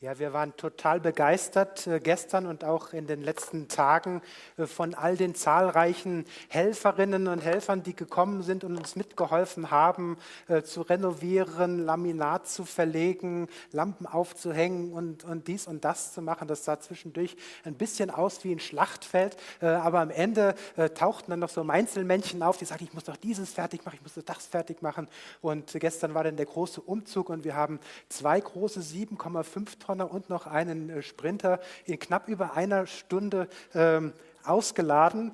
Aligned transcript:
Ja, 0.00 0.16
wir 0.20 0.32
waren 0.32 0.56
total 0.56 1.00
begeistert 1.00 1.88
äh, 1.88 1.98
gestern 1.98 2.46
und 2.46 2.62
auch 2.62 2.92
in 2.92 3.08
den 3.08 3.20
letzten 3.20 3.66
Tagen 3.66 4.22
äh, 4.56 4.66
von 4.66 4.94
all 4.94 5.16
den 5.16 5.34
zahlreichen 5.34 6.24
Helferinnen 6.46 7.26
und 7.26 7.40
Helfern, 7.40 7.82
die 7.82 7.96
gekommen 7.96 8.44
sind 8.44 8.62
und 8.62 8.76
uns 8.76 8.94
mitgeholfen 8.94 9.72
haben, 9.72 10.16
äh, 10.46 10.62
zu 10.62 10.82
renovieren, 10.82 11.84
Laminat 11.84 12.46
zu 12.46 12.64
verlegen, 12.64 13.48
Lampen 13.72 14.06
aufzuhängen 14.06 14.92
und, 14.92 15.24
und 15.24 15.48
dies 15.48 15.66
und 15.66 15.84
das 15.84 16.12
zu 16.12 16.22
machen. 16.22 16.46
Das 16.46 16.64
sah 16.64 16.78
zwischendurch 16.78 17.36
ein 17.64 17.74
bisschen 17.74 18.12
aus 18.12 18.44
wie 18.44 18.52
ein 18.52 18.60
Schlachtfeld, 18.60 19.36
aber 19.60 19.98
am 19.98 20.10
Ende 20.10 20.54
tauchten 20.94 21.30
dann 21.30 21.40
noch 21.40 21.48
so 21.48 21.62
Einzelmännchen 21.62 22.42
auf, 22.42 22.56
die 22.56 22.66
sagten, 22.66 22.84
ich 22.84 22.94
muss 22.94 23.04
doch 23.04 23.16
dieses 23.16 23.52
fertig 23.52 23.84
machen, 23.84 23.96
ich 23.96 24.02
muss 24.02 24.14
doch 24.14 24.22
das 24.22 24.46
fertig 24.46 24.80
machen. 24.80 25.08
Und 25.40 25.72
gestern 25.72 26.14
war 26.14 26.24
dann 26.24 26.36
der 26.36 26.46
große 26.46 26.80
Umzug 26.80 27.30
und 27.30 27.44
wir 27.44 27.56
haben 27.56 27.80
zwei 28.08 28.40
große 28.40 28.80
7,5 28.80 29.87
Marathonner 29.88 30.12
und 30.12 30.28
noch 30.28 30.46
einen 30.46 30.90
äh, 30.90 31.02
Sprinter 31.02 31.60
in 31.86 31.98
knapp 31.98 32.28
über 32.28 32.54
einer 32.54 32.86
Stunde 32.86 33.48
ähm, 33.74 34.12
ausgeladen. 34.44 35.32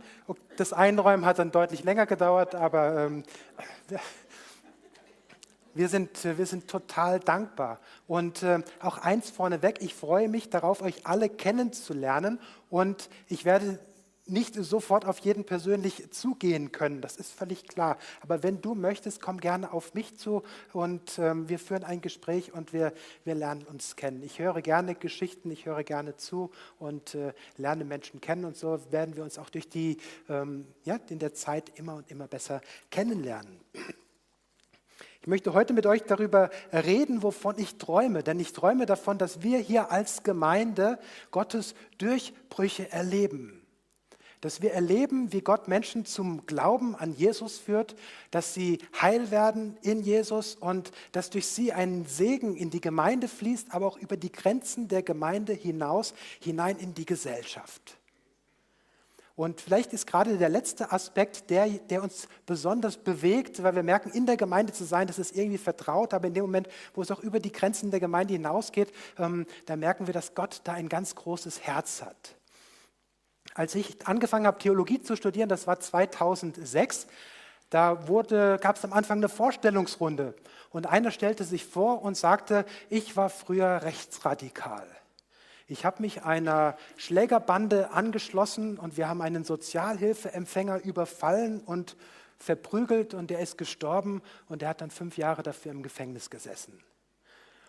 Das 0.57 0.73
Einräumen 0.73 1.27
hat 1.27 1.39
dann 1.39 1.51
deutlich 1.51 1.83
länger 1.83 2.07
gedauert, 2.07 2.55
aber 2.55 3.07
ähm, 3.07 3.25
wir 5.75 5.89
sind, 5.89 6.23
wir 6.25 6.47
sind 6.47 6.69
total 6.69 7.19
dankbar. 7.19 7.81
Und 8.07 8.45
äh, 8.45 8.61
auch 8.81 8.99
eins 8.99 9.31
vorneweg, 9.31 9.83
ich 9.83 9.95
freue 9.95 10.29
mich 10.29 10.51
darauf, 10.51 10.83
euch 10.83 11.05
alle 11.05 11.29
kennenzulernen 11.29 12.39
und 12.71 13.11
ich 13.29 13.45
werde 13.45 13.81
nicht 14.27 14.55
sofort 14.55 15.05
auf 15.05 15.19
jeden 15.19 15.45
persönlich 15.45 16.11
zugehen 16.11 16.73
können, 16.73 17.01
das 17.01 17.17
ist 17.17 17.33
völlig 17.33 17.67
klar. 17.67 17.99
Aber 18.23 18.43
wenn 18.43 18.61
du 18.61 18.75
möchtest, 18.75 19.21
komm 19.21 19.39
gerne 19.39 19.73
auf 19.73 19.95
mich 19.95 20.17
zu 20.17 20.43
und 20.73 21.19
ähm, 21.19 21.49
wir 21.49 21.59
führen 21.59 21.85
ein 21.85 22.01
Gespräch 22.01 22.53
und 22.55 22.73
wir, 22.73 22.93
wir 23.25 23.35
lernen 23.35 23.65
uns 23.65 23.97
kennen. 23.97 24.23
Ich 24.23 24.39
höre 24.39 24.63
gerne 24.63 24.95
Geschichten, 24.95 25.51
ich 25.51 25.67
höre 25.67 25.85
gerne 25.85 26.17
zu 26.17 26.51
und 26.79 27.15
äh, 27.15 27.35
lerne 27.57 27.85
Menschen 27.85 28.21
kennen 28.21 28.45
und 28.47 28.57
so 28.57 28.81
werden 28.91 29.17
wir 29.17 29.25
uns 29.25 29.39
auch 29.39 29.51
durch 29.51 29.69
die, 29.69 29.99
ähm, 30.29 30.67
ja, 30.85 30.99
in 31.11 31.19
der 31.19 31.35
Zeit 31.35 31.73
immer 31.75 31.97
und 31.97 32.11
immer 32.11 32.27
besser 32.27 32.63
kennenlernen. 32.91 33.61
Ich 35.21 35.27
möchte 35.27 35.55
heute 35.55 35.73
mit 35.73 35.87
euch 35.87 36.03
darüber 36.03 36.51
reden, 36.71 37.23
wovon 37.23 37.59
ich 37.59 37.77
träume, 37.77 38.23
denn 38.23 38.39
ich 38.41 38.53
träume 38.53 38.85
davon, 38.85 39.17
dass 39.17 39.43
wir 39.43 39.59
hier 39.59 39.91
als 39.91 40.23
Gemeinde 40.23 40.99
Gottes 41.31 41.75
Durchbrüche 41.97 42.93
erleben 42.93 43.64
dass 44.45 44.61
wir 44.61 44.75
erleben, 44.75 45.33
wie 45.33 45.41
Gott 45.41 45.69
Menschen 45.69 46.05
zum 46.05 46.45
Glauben 46.45 46.95
an 46.95 47.15
Jesus 47.15 47.57
führt, 47.57 47.97
dass 48.31 48.53
sie 48.53 48.79
heil 49.01 49.31
werden 49.31 49.79
in 49.81 50.03
Jesus 50.03 50.55
und 50.57 50.91
dass 51.13 51.31
durch 51.31 51.47
sie 51.47 51.73
ein 51.73 52.05
Segen 52.05 52.55
in 52.55 52.69
die 52.69 52.83
Gemeinde 52.83 53.27
fließt, 53.27 53.73
aber 53.73 53.87
auch 53.87 53.97
über 53.97 54.19
die 54.19 54.31
Grenzen 54.31 54.87
der 54.87 55.03
Gemeinde 55.03 55.55
hinaus, 55.55 56.13
hinein 56.41 56.77
in 56.77 56.93
die 56.93 57.07
Gesellschaft. 57.07 57.97
Und 59.35 59.63
vielleicht 59.63 59.95
ist 59.95 60.07
gerade 60.07 60.37
der 60.37 60.51
letzte 60.51 60.93
Aspekt 60.93 61.49
der, 61.49 61.67
der 61.67 62.03
uns 62.03 62.29
besonders 62.45 62.99
bewegt, 62.99 63.63
weil 63.63 63.75
wir 63.75 63.83
merken, 63.83 64.11
in 64.11 64.27
der 64.27 64.37
Gemeinde 64.37 64.75
zu 64.75 64.85
sein, 64.85 65.07
das 65.07 65.19
ist 65.19 65.35
irgendwie 65.35 65.57
vertraut, 65.57 66.13
aber 66.13 66.27
in 66.27 66.35
dem 66.35 66.45
Moment, 66.45 66.69
wo 66.93 67.01
es 67.01 67.11
auch 67.11 67.21
über 67.21 67.41
die 67.41 67.51
Grenzen 67.51 67.91
der 67.91 67.99
Gemeinde 67.99 68.35
hinausgeht, 68.35 68.93
ähm, 69.19 69.47
da 69.65 69.75
merken 69.75 70.07
wir, 70.07 70.13
dass 70.13 70.35
Gott 70.35 70.61
da 70.65 70.75
ein 70.75 70.91
ganz 70.91 71.15
großes 71.15 71.63
Herz 71.63 72.03
hat. 72.03 72.37
Als 73.55 73.75
ich 73.77 74.07
angefangen 74.07 74.47
habe, 74.47 74.59
Theologie 74.59 75.01
zu 75.01 75.17
studieren, 75.17 75.49
das 75.49 75.67
war 75.67 75.79
2006, 75.79 77.07
da 77.71 77.95
gab 77.95 78.77
es 78.77 78.85
am 78.85 78.93
Anfang 78.93 79.19
eine 79.19 79.29
Vorstellungsrunde. 79.29 80.35
Und 80.71 80.87
einer 80.87 81.13
stellte 81.13 81.45
sich 81.45 81.65
vor 81.65 82.03
und 82.03 82.17
sagte, 82.17 82.67
ich 82.91 83.17
war 83.17 83.31
früher 83.31 83.83
rechtsradikal. 83.83 84.87
Ich 85.67 85.85
habe 85.85 86.03
mich 86.03 86.25
einer 86.25 86.77
Schlägerbande 86.97 87.91
angeschlossen 87.91 88.77
und 88.77 88.97
wir 88.97 89.09
haben 89.09 89.23
einen 89.23 89.45
Sozialhilfeempfänger 89.45 90.85
überfallen 90.85 91.61
und 91.61 91.97
verprügelt 92.39 93.15
und 93.15 93.31
der 93.31 93.39
ist 93.39 93.57
gestorben 93.57 94.21
und 94.49 94.63
der 94.63 94.71
hat 94.71 94.81
dann 94.81 94.91
fünf 94.91 95.17
Jahre 95.17 95.43
dafür 95.43 95.73
im 95.73 95.83
Gefängnis 95.83 96.29
gesessen. 96.29 96.83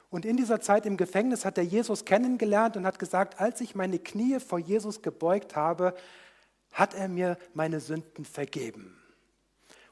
Und 0.09 0.25
in 0.25 0.37
dieser 0.37 0.61
Zeit 0.61 0.85
im 0.85 0.97
Gefängnis 0.97 1.45
hat 1.45 1.57
er 1.57 1.63
Jesus 1.63 2.05
kennengelernt 2.05 2.77
und 2.77 2.85
hat 2.85 2.99
gesagt, 2.99 3.39
als 3.39 3.61
ich 3.61 3.75
meine 3.75 3.99
Knie 3.99 4.39
vor 4.39 4.59
Jesus 4.59 5.01
gebeugt 5.01 5.55
habe, 5.55 5.95
hat 6.71 6.93
er 6.93 7.07
mir 7.07 7.37
meine 7.53 7.79
Sünden 7.79 8.25
vergeben. 8.25 8.95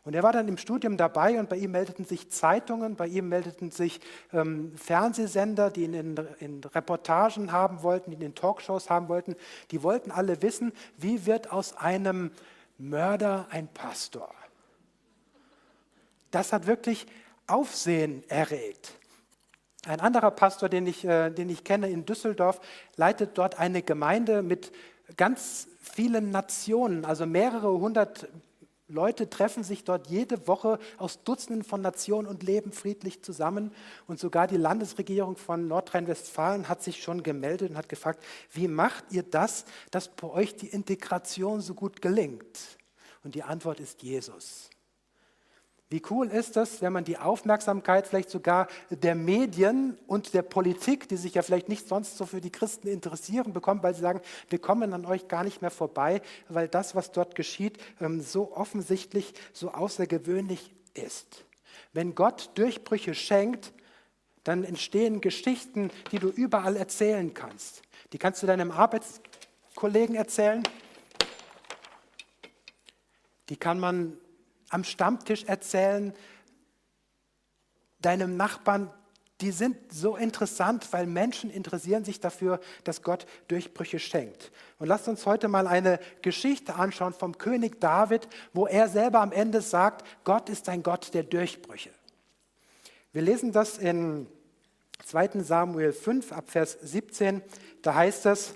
Und 0.05 0.15
er 0.15 0.23
war 0.23 0.33
dann 0.33 0.49
im 0.49 0.57
Studium 0.57 0.97
dabei 0.97 1.39
und 1.39 1.47
bei 1.47 1.55
ihm 1.55 1.71
meldeten 1.71 2.03
sich 2.03 2.29
Zeitungen, 2.29 2.95
bei 2.95 3.07
ihm 3.07 3.29
meldeten 3.29 3.71
sich 3.71 4.01
ähm, 4.33 4.73
Fernsehsender, 4.75 5.71
die 5.71 5.83
ihn 5.83 5.93
in, 5.93 6.17
in, 6.39 6.63
Reportagen 6.63 7.53
haben 7.53 7.83
wollten, 7.83 8.11
die 8.11 8.17
ihn 8.17 8.21
in 8.21 8.35
Talkshows 8.35 8.89
haben 8.89 9.07
wollten. 9.07 9.35
Die 9.71 9.81
wollten 9.81 10.11
alle 10.11 10.41
wissen, 10.41 10.73
wie 10.97 11.25
wird 11.25 11.53
aus 11.53 11.77
einem 11.77 12.31
Mörder 12.77 13.47
ein 13.49 13.69
Pastor. 13.69 14.29
Das 16.31 16.51
hat 16.51 16.67
wirklich 16.67 17.07
Aufsehen 17.47 18.23
erregt. 18.29 18.93
Ein 19.85 19.99
anderer 19.99 20.31
Pastor, 20.31 20.69
den 20.69 20.87
ich, 20.87 21.03
äh, 21.03 21.29
den 21.29 21.49
ich 21.49 21.63
kenne 21.63 21.89
in 21.89 22.05
Düsseldorf, 22.05 22.61
leitet 22.95 23.37
dort 23.37 23.59
eine 23.59 23.81
Gemeinde 23.81 24.41
mit 24.41 24.71
ganz 25.17 25.67
vielen 25.81 26.31
Nationen, 26.31 27.05
also 27.05 27.25
mehrere 27.25 27.71
hundert 27.71 28.27
Leute 28.89 29.29
treffen 29.29 29.63
sich 29.63 29.85
dort 29.85 30.07
jede 30.07 30.47
Woche 30.47 30.77
aus 30.97 31.23
Dutzenden 31.23 31.63
von 31.63 31.81
Nationen 31.81 32.27
und 32.27 32.43
leben 32.43 32.71
friedlich 32.71 33.23
zusammen. 33.23 33.71
Und 34.07 34.19
sogar 34.19 34.45
die 34.45 34.57
Landesregierung 34.57 35.37
von 35.37 35.67
Nordrhein-Westfalen 35.67 36.67
hat 36.69 36.83
sich 36.83 37.01
schon 37.01 37.23
gemeldet 37.23 37.71
und 37.71 37.77
hat 37.77 37.89
gefragt, 37.89 38.23
wie 38.51 38.67
macht 38.67 39.05
ihr 39.09 39.23
das, 39.23 39.65
dass 39.89 40.09
bei 40.09 40.27
euch 40.27 40.55
die 40.55 40.67
Integration 40.67 41.61
so 41.61 41.73
gut 41.73 42.01
gelingt? 42.01 42.77
Und 43.23 43.35
die 43.35 43.43
Antwort 43.43 43.79
ist 43.79 44.03
Jesus. 44.03 44.69
Wie 45.93 46.01
cool 46.09 46.25
ist 46.25 46.55
das, 46.55 46.81
wenn 46.81 46.91
man 46.91 47.03
die 47.03 47.19
Aufmerksamkeit 47.19 48.07
vielleicht 48.07 48.31
sogar 48.31 48.67
der 48.89 49.13
Medien 49.13 49.95
und 50.07 50.33
der 50.33 50.41
Politik, 50.41 51.07
die 51.07 51.17
sich 51.17 51.35
ja 51.35 51.43
vielleicht 51.43 51.69
nicht 51.69 51.87
sonst 51.87 52.17
so 52.17 52.25
für 52.25 52.41
die 52.41 52.49
Christen 52.49 52.87
interessieren, 52.87 53.53
bekommt, 53.53 53.83
weil 53.83 53.93
sie 53.93 54.01
sagen, 54.01 54.19
wir 54.49 54.57
kommen 54.57 54.91
an 54.93 55.05
euch 55.05 55.27
gar 55.27 55.43
nicht 55.43 55.61
mehr 55.61 55.69
vorbei, 55.69 56.23
weil 56.49 56.67
das, 56.67 56.95
was 56.95 57.11
dort 57.11 57.35
geschieht, 57.35 57.77
ähm, 58.01 58.21
so 58.21 58.57
offensichtlich, 58.57 59.35
so 59.53 59.69
außergewöhnlich 59.69 60.73
ist. 60.95 61.45
Wenn 61.91 62.15
Gott 62.15 62.49
Durchbrüche 62.55 63.13
schenkt, 63.13 63.71
dann 64.43 64.63
entstehen 64.63 65.21
Geschichten, 65.21 65.91
die 66.11 66.17
du 66.17 66.29
überall 66.29 66.75
erzählen 66.75 67.35
kannst. 67.35 67.83
Die 68.13 68.17
kannst 68.17 68.41
du 68.41 68.47
deinem 68.47 68.71
Arbeitskollegen 68.71 70.15
erzählen. 70.15 70.63
Die 73.49 73.57
kann 73.57 73.79
man 73.79 74.17
am 74.73 74.83
Stammtisch 74.83 75.43
erzählen, 75.43 76.13
deinem 78.01 78.35
Nachbarn, 78.35 78.91
die 79.41 79.51
sind 79.51 79.77
so 79.91 80.15
interessant, 80.15 80.87
weil 80.91 81.05
Menschen 81.05 81.49
interessieren 81.49 82.05
sich 82.05 82.19
dafür, 82.19 82.59
dass 82.83 83.01
Gott 83.01 83.25
Durchbrüche 83.47 83.99
schenkt. 83.99 84.51
Und 84.79 84.87
lasst 84.87 85.07
uns 85.07 85.25
heute 85.25 85.47
mal 85.47 85.67
eine 85.67 85.99
Geschichte 86.21 86.75
anschauen 86.75 87.13
vom 87.13 87.37
König 87.37 87.79
David, 87.79 88.27
wo 88.53 88.67
er 88.67 88.87
selber 88.87 89.21
am 89.21 89.31
Ende 89.31 89.61
sagt, 89.61 90.05
Gott 90.23 90.49
ist 90.49 90.69
ein 90.69 90.81
Gott 90.81 91.13
der 91.13 91.23
Durchbrüche. 91.23 91.91
Wir 93.11 93.21
lesen 93.21 93.51
das 93.51 93.77
in 93.77 94.27
2 95.05 95.41
Samuel 95.43 95.93
5 95.93 96.31
ab 96.31 96.49
Vers 96.49 96.77
17, 96.81 97.41
da 97.81 97.95
heißt 97.95 98.25
es, 98.27 98.55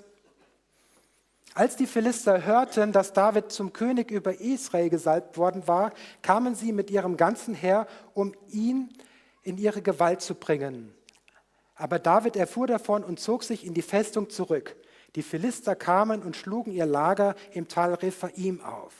als 1.57 1.75
die 1.75 1.87
Philister 1.87 2.45
hörten, 2.45 2.91
dass 2.91 3.13
David 3.13 3.51
zum 3.51 3.73
König 3.73 4.11
über 4.11 4.39
Israel 4.39 4.91
gesalbt 4.91 5.37
worden 5.37 5.67
war, 5.67 5.91
kamen 6.21 6.53
sie 6.53 6.71
mit 6.71 6.91
ihrem 6.91 7.17
ganzen 7.17 7.55
Heer, 7.55 7.87
um 8.13 8.35
ihn 8.49 8.93
in 9.41 9.57
ihre 9.57 9.81
Gewalt 9.81 10.21
zu 10.21 10.35
bringen. 10.35 10.93
Aber 11.73 11.97
David 11.97 12.35
erfuhr 12.35 12.67
davon 12.67 13.03
und 13.03 13.19
zog 13.19 13.43
sich 13.43 13.65
in 13.65 13.73
die 13.73 13.81
Festung 13.81 14.29
zurück. 14.29 14.75
Die 15.15 15.23
Philister 15.23 15.75
kamen 15.75 16.21
und 16.21 16.35
schlugen 16.35 16.71
ihr 16.71 16.85
Lager 16.85 17.33
im 17.53 17.67
Tal 17.67 17.95
Rephaim 17.95 18.61
auf. 18.61 18.93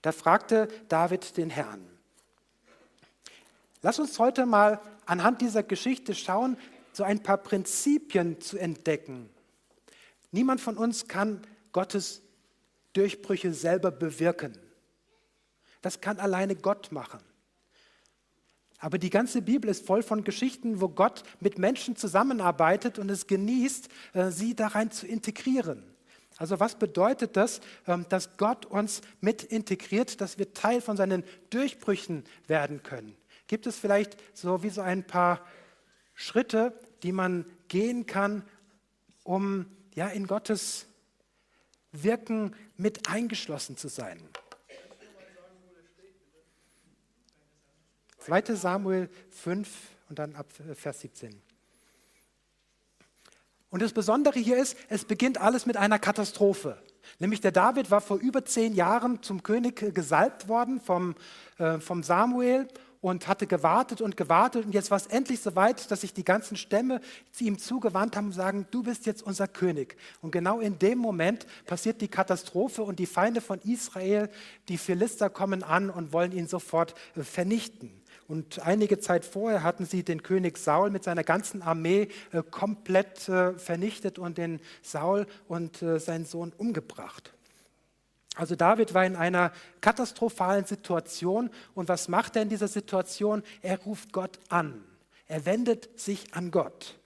Da 0.00 0.12
fragte 0.12 0.68
David 0.88 1.36
den 1.36 1.50
Herrn. 1.50 1.84
Lass 3.82 3.98
uns 3.98 4.16
heute 4.20 4.46
mal 4.46 4.80
anhand 5.06 5.40
dieser 5.40 5.64
Geschichte 5.64 6.14
schauen, 6.14 6.56
so 6.92 7.02
ein 7.02 7.24
paar 7.24 7.38
Prinzipien 7.38 8.40
zu 8.40 8.58
entdecken. 8.58 9.28
Niemand 10.30 10.60
von 10.60 10.76
uns 10.76 11.08
kann 11.08 11.42
Gottes 11.76 12.22
Durchbrüche 12.94 13.52
selber 13.52 13.90
bewirken. 13.90 14.56
Das 15.82 16.00
kann 16.00 16.18
alleine 16.18 16.56
Gott 16.56 16.90
machen. 16.90 17.20
Aber 18.78 18.96
die 18.96 19.10
ganze 19.10 19.42
Bibel 19.42 19.68
ist 19.68 19.84
voll 19.84 20.02
von 20.02 20.24
Geschichten, 20.24 20.80
wo 20.80 20.88
Gott 20.88 21.22
mit 21.38 21.58
Menschen 21.58 21.94
zusammenarbeitet 21.94 22.98
und 22.98 23.10
es 23.10 23.26
genießt, 23.26 23.90
äh, 24.14 24.30
sie 24.30 24.56
da 24.56 24.68
rein 24.68 24.90
zu 24.90 25.06
integrieren. 25.06 25.82
Also 26.38 26.60
was 26.60 26.78
bedeutet 26.78 27.36
das, 27.36 27.60
ähm, 27.86 28.06
dass 28.08 28.38
Gott 28.38 28.64
uns 28.64 29.02
mit 29.20 29.42
integriert, 29.42 30.22
dass 30.22 30.38
wir 30.38 30.54
Teil 30.54 30.80
von 30.80 30.96
seinen 30.96 31.24
Durchbrüchen 31.50 32.24
werden 32.46 32.82
können? 32.84 33.14
Gibt 33.48 33.66
es 33.66 33.76
vielleicht 33.78 34.16
so 34.32 34.62
wie 34.62 34.70
so 34.70 34.80
ein 34.80 35.06
paar 35.06 35.44
Schritte, 36.14 36.72
die 37.02 37.12
man 37.12 37.44
gehen 37.68 38.06
kann, 38.06 38.44
um 39.24 39.66
ja, 39.94 40.06
in 40.06 40.26
Gottes 40.26 40.86
Wirken 42.02 42.54
mit 42.76 43.08
eingeschlossen 43.08 43.76
zu 43.76 43.88
sein. 43.88 44.20
2 48.18 48.54
Samuel 48.56 49.08
5 49.30 49.68
und 50.08 50.18
dann 50.18 50.34
ab 50.34 50.46
Vers 50.74 51.00
17. 51.00 51.40
Und 53.70 53.82
das 53.82 53.92
Besondere 53.92 54.38
hier 54.38 54.56
ist, 54.56 54.76
es 54.88 55.04
beginnt 55.04 55.40
alles 55.40 55.66
mit 55.66 55.76
einer 55.76 55.98
Katastrophe. 55.98 56.82
Nämlich 57.18 57.40
der 57.40 57.52
David 57.52 57.90
war 57.90 58.00
vor 58.00 58.18
über 58.18 58.44
zehn 58.44 58.74
Jahren 58.74 59.22
zum 59.22 59.42
König 59.42 59.94
gesalbt 59.94 60.48
worden 60.48 60.80
vom, 60.80 61.14
äh, 61.58 61.78
vom 61.78 62.02
Samuel 62.02 62.68
und 63.06 63.28
hatte 63.28 63.46
gewartet 63.46 64.00
und 64.00 64.16
gewartet 64.16 64.66
und 64.66 64.74
jetzt 64.74 64.90
war 64.90 64.96
es 64.96 65.06
endlich 65.06 65.40
soweit, 65.40 65.92
dass 65.92 66.00
sich 66.00 66.12
die 66.12 66.24
ganzen 66.24 66.56
Stämme 66.56 67.00
zu 67.30 67.44
ihm 67.44 67.56
zugewandt 67.56 68.16
haben 68.16 68.26
und 68.26 68.32
sagen, 68.32 68.66
du 68.72 68.82
bist 68.82 69.06
jetzt 69.06 69.22
unser 69.22 69.46
König. 69.46 69.96
Und 70.22 70.32
genau 70.32 70.58
in 70.58 70.80
dem 70.80 70.98
Moment 70.98 71.46
passiert 71.66 72.00
die 72.00 72.08
Katastrophe 72.08 72.82
und 72.82 72.98
die 72.98 73.06
Feinde 73.06 73.40
von 73.40 73.60
Israel, 73.60 74.28
die 74.68 74.76
Philister 74.76 75.30
kommen 75.30 75.62
an 75.62 75.88
und 75.88 76.12
wollen 76.12 76.32
ihn 76.32 76.48
sofort 76.48 76.96
vernichten. 77.14 77.92
Und 78.26 78.66
einige 78.66 78.98
Zeit 78.98 79.24
vorher 79.24 79.62
hatten 79.62 79.86
sie 79.86 80.02
den 80.02 80.24
König 80.24 80.58
Saul 80.58 80.90
mit 80.90 81.04
seiner 81.04 81.22
ganzen 81.22 81.62
Armee 81.62 82.08
äh, 82.32 82.42
komplett 82.42 83.28
äh, 83.28 83.52
vernichtet 83.52 84.18
und 84.18 84.36
den 84.36 84.58
Saul 84.82 85.28
und 85.46 85.80
äh, 85.80 86.00
seinen 86.00 86.24
Sohn 86.24 86.52
umgebracht. 86.58 87.35
Also 88.36 88.54
David 88.54 88.92
war 88.92 89.06
in 89.06 89.16
einer 89.16 89.50
katastrophalen 89.80 90.66
Situation 90.66 91.50
und 91.74 91.88
was 91.88 92.08
macht 92.08 92.36
er 92.36 92.42
in 92.42 92.50
dieser 92.50 92.68
Situation? 92.68 93.42
Er 93.62 93.80
ruft 93.80 94.12
Gott 94.12 94.38
an. 94.50 94.84
Er 95.26 95.46
wendet 95.46 95.98
sich 95.98 96.34
an 96.34 96.50
Gott. 96.50 96.98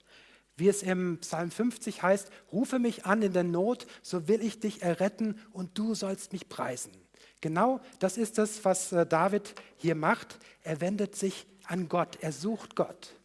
Wie 0.57 0.67
es 0.67 0.83
im 0.83 1.19
Psalm 1.21 1.49
50 1.49 2.03
heißt, 2.03 2.29
rufe 2.51 2.79
mich 2.79 3.05
an 3.05 3.21
in 3.21 3.31
der 3.31 3.45
Not, 3.45 3.87
so 4.01 4.27
will 4.27 4.43
ich 4.43 4.59
dich 4.59 4.81
erretten 4.81 5.39
und 5.53 5.77
du 5.77 5.95
sollst 5.95 6.33
mich 6.33 6.49
preisen. 6.49 6.91
Genau 7.39 7.79
das 7.99 8.17
ist 8.17 8.37
es, 8.37 8.65
was 8.65 8.91
äh, 8.91 9.05
David 9.05 9.55
hier 9.77 9.95
macht. 9.95 10.37
Er 10.63 10.81
wendet 10.81 11.15
sich 11.15 11.47
an 11.65 11.87
Gott, 11.87 12.17
er 12.19 12.33
sucht 12.33 12.75
Gott. 12.75 13.15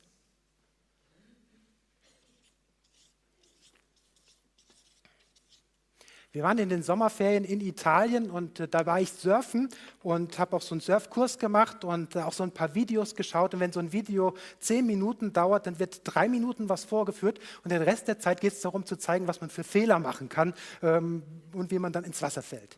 Wir 6.37 6.43
waren 6.43 6.59
in 6.59 6.69
den 6.69 6.83
Sommerferien 6.83 7.45
in 7.45 7.63
Italien 7.63 8.31
und 8.31 8.61
äh, 8.61 8.69
da 8.69 8.85
war 8.85 9.01
ich 9.01 9.11
surfen 9.11 9.71
und 10.03 10.39
habe 10.39 10.55
auch 10.55 10.61
so 10.61 10.75
einen 10.75 10.83
Surfkurs 10.83 11.39
gemacht 11.39 11.83
und 11.83 12.15
äh, 12.15 12.19
auch 12.19 12.35
so 12.35 12.43
ein 12.43 12.51
paar 12.51 12.75
Videos 12.75 13.15
geschaut. 13.15 13.55
Und 13.55 13.61
wenn 13.61 13.73
so 13.73 13.81
ein 13.81 13.91
Video 13.91 14.35
zehn 14.59 14.85
Minuten 14.85 15.33
dauert, 15.33 15.67
dann 15.67 15.79
wird 15.79 16.03
drei 16.05 16.29
Minuten 16.29 16.69
was 16.69 16.85
vorgeführt 16.85 17.39
und 17.65 17.73
den 17.73 17.81
Rest 17.81 18.07
der 18.09 18.19
Zeit 18.19 18.43
geht 18.43 18.53
es 18.53 18.61
darum 18.61 18.85
zu 18.85 18.97
zeigen, 18.99 19.27
was 19.27 19.41
man 19.41 19.49
für 19.49 19.65
Fehler 19.65 19.99
machen 19.99 20.29
kann 20.29 20.53
ähm, 20.83 21.23
und 21.55 21.71
wie 21.71 21.79
man 21.79 21.95
dann 21.95 22.05
ins 22.05 22.21
Wasser 22.21 22.43
fällt. 22.43 22.77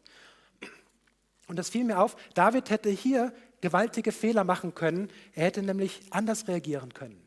Und 1.49 1.59
das 1.59 1.69
fiel 1.69 1.83
mir 1.83 1.99
auf, 1.99 2.15
David 2.35 2.71
hätte 2.71 2.91
hier 2.91 3.33
gewaltige 3.61 4.13
Fehler 4.13 4.45
machen 4.45 4.77
können. 4.77 5.09
Er 5.35 5.47
hätte 5.47 5.65
nämlich 5.65 6.03
anders 6.11 6.47
reagieren 6.47 6.95
können. 6.95 7.21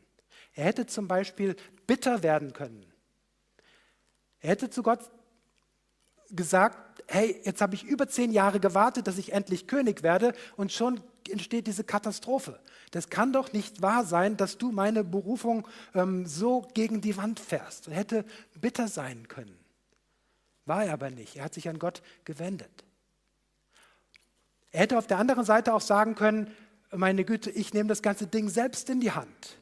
Er 0.54 0.64
hätte 0.64 0.86
zum 0.86 1.08
Beispiel 1.08 1.56
bitter 1.86 2.22
werden 2.22 2.54
können. 2.54 2.86
Er 4.40 4.52
hätte 4.52 4.70
zu 4.70 4.82
Gott 4.82 5.10
gesagt, 6.34 7.04
hey, 7.06 7.40
jetzt 7.44 7.60
habe 7.60 7.74
ich 7.74 7.84
über 7.84 8.08
zehn 8.08 8.32
Jahre 8.32 8.60
gewartet, 8.60 9.06
dass 9.06 9.18
ich 9.18 9.32
endlich 9.32 9.66
König 9.66 10.02
werde 10.02 10.32
und 10.56 10.72
schon 10.72 11.00
entsteht 11.30 11.66
diese 11.66 11.84
Katastrophe. 11.84 12.58
Das 12.90 13.08
kann 13.08 13.32
doch 13.32 13.52
nicht 13.52 13.82
wahr 13.82 14.04
sein, 14.04 14.36
dass 14.36 14.58
du 14.58 14.72
meine 14.72 15.04
Berufung 15.04 15.66
ähm, 15.94 16.26
so 16.26 16.66
gegen 16.74 17.00
die 17.00 17.16
Wand 17.16 17.40
fährst. 17.40 17.88
Er 17.88 17.94
hätte 17.94 18.24
bitter 18.60 18.88
sein 18.88 19.28
können. 19.28 19.56
War 20.66 20.84
er 20.84 20.92
aber 20.92 21.10
nicht. 21.10 21.36
Er 21.36 21.44
hat 21.44 21.54
sich 21.54 21.68
an 21.68 21.78
Gott 21.78 22.02
gewendet. 22.24 22.84
Er 24.70 24.80
hätte 24.80 24.98
auf 24.98 25.06
der 25.06 25.18
anderen 25.18 25.44
Seite 25.44 25.74
auch 25.74 25.80
sagen 25.80 26.14
können, 26.14 26.50
meine 26.90 27.24
Güte, 27.24 27.50
ich 27.50 27.72
nehme 27.72 27.88
das 27.88 28.02
ganze 28.02 28.26
Ding 28.26 28.48
selbst 28.48 28.88
in 28.90 29.00
die 29.00 29.12
Hand. 29.12 29.58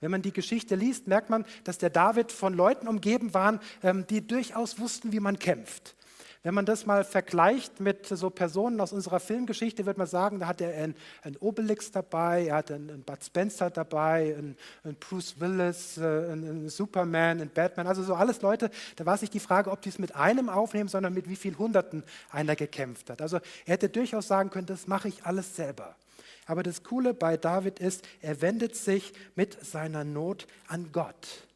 Wenn 0.00 0.10
man 0.10 0.22
die 0.22 0.32
Geschichte 0.32 0.74
liest, 0.74 1.06
merkt 1.06 1.30
man, 1.30 1.46
dass 1.64 1.78
der 1.78 1.90
David 1.90 2.30
von 2.30 2.52
Leuten 2.52 2.88
umgeben 2.88 3.32
war, 3.32 3.60
ähm, 3.82 4.06
die 4.06 4.26
durchaus 4.26 4.78
wussten, 4.78 5.12
wie 5.12 5.20
man 5.20 5.38
kämpft. 5.38 5.96
Wenn 6.44 6.52
man 6.52 6.66
das 6.66 6.84
mal 6.84 7.04
vergleicht 7.04 7.80
mit 7.80 8.06
so 8.06 8.28
Personen 8.28 8.78
aus 8.78 8.92
unserer 8.92 9.18
Filmgeschichte, 9.18 9.86
wird 9.86 9.96
man 9.96 10.06
sagen, 10.06 10.40
da 10.40 10.46
hat 10.46 10.60
er 10.60 10.74
einen, 10.74 10.94
einen 11.22 11.38
Obelix 11.38 11.90
dabei, 11.90 12.44
er 12.48 12.56
hat 12.56 12.70
einen, 12.70 12.90
einen 12.90 13.02
Bud 13.02 13.24
Spencer 13.24 13.70
dabei, 13.70 14.36
einen, 14.36 14.58
einen 14.84 14.96
Bruce 14.96 15.40
Willis, 15.40 15.96
äh, 15.96 16.02
einen, 16.02 16.46
einen, 16.46 16.68
Superman, 16.68 17.40
einen 17.40 17.48
Batman, 17.48 17.86
also 17.86 18.02
so 18.02 18.14
alles 18.14 18.42
Leute. 18.42 18.70
Da 18.96 19.06
war 19.06 19.16
sich 19.16 19.30
die 19.30 19.40
Frage, 19.40 19.70
ob 19.70 19.80
die 19.80 19.88
es 19.88 19.98
mit 19.98 20.16
einem 20.16 20.50
aufnehmen, 20.50 20.90
sondern 20.90 21.14
mit 21.14 21.30
wie 21.30 21.36
vielen 21.36 21.56
Hunderten 21.56 22.04
einer 22.30 22.56
gekämpft 22.56 23.08
hat. 23.08 23.22
Also 23.22 23.38
er 23.64 23.72
hätte 23.72 23.88
durchaus 23.88 24.28
sagen 24.28 24.50
können, 24.50 24.66
das 24.66 24.86
mache 24.86 25.08
ich 25.08 25.24
alles 25.24 25.56
selber. 25.56 25.96
Aber 26.44 26.62
das 26.62 26.82
Coole 26.82 27.14
bei 27.14 27.38
David 27.38 27.78
ist, 27.78 28.06
er 28.20 28.42
wendet 28.42 28.76
sich 28.76 29.14
mit 29.34 29.64
seiner 29.64 30.04
Not 30.04 30.46
an 30.68 30.92
Gott. 30.92 31.46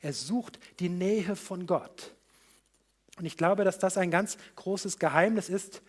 Er 0.00 0.14
sucht 0.14 0.58
die 0.80 0.88
Nähe 0.88 1.36
von 1.36 1.66
Gott. 1.66 2.13
Und 3.18 3.26
ich 3.26 3.36
glaube, 3.36 3.64
dass 3.64 3.78
das 3.78 3.96
ein 3.96 4.10
ganz 4.10 4.36
großes 4.56 4.98
Geheimnis 4.98 5.48
ist. 5.48 5.82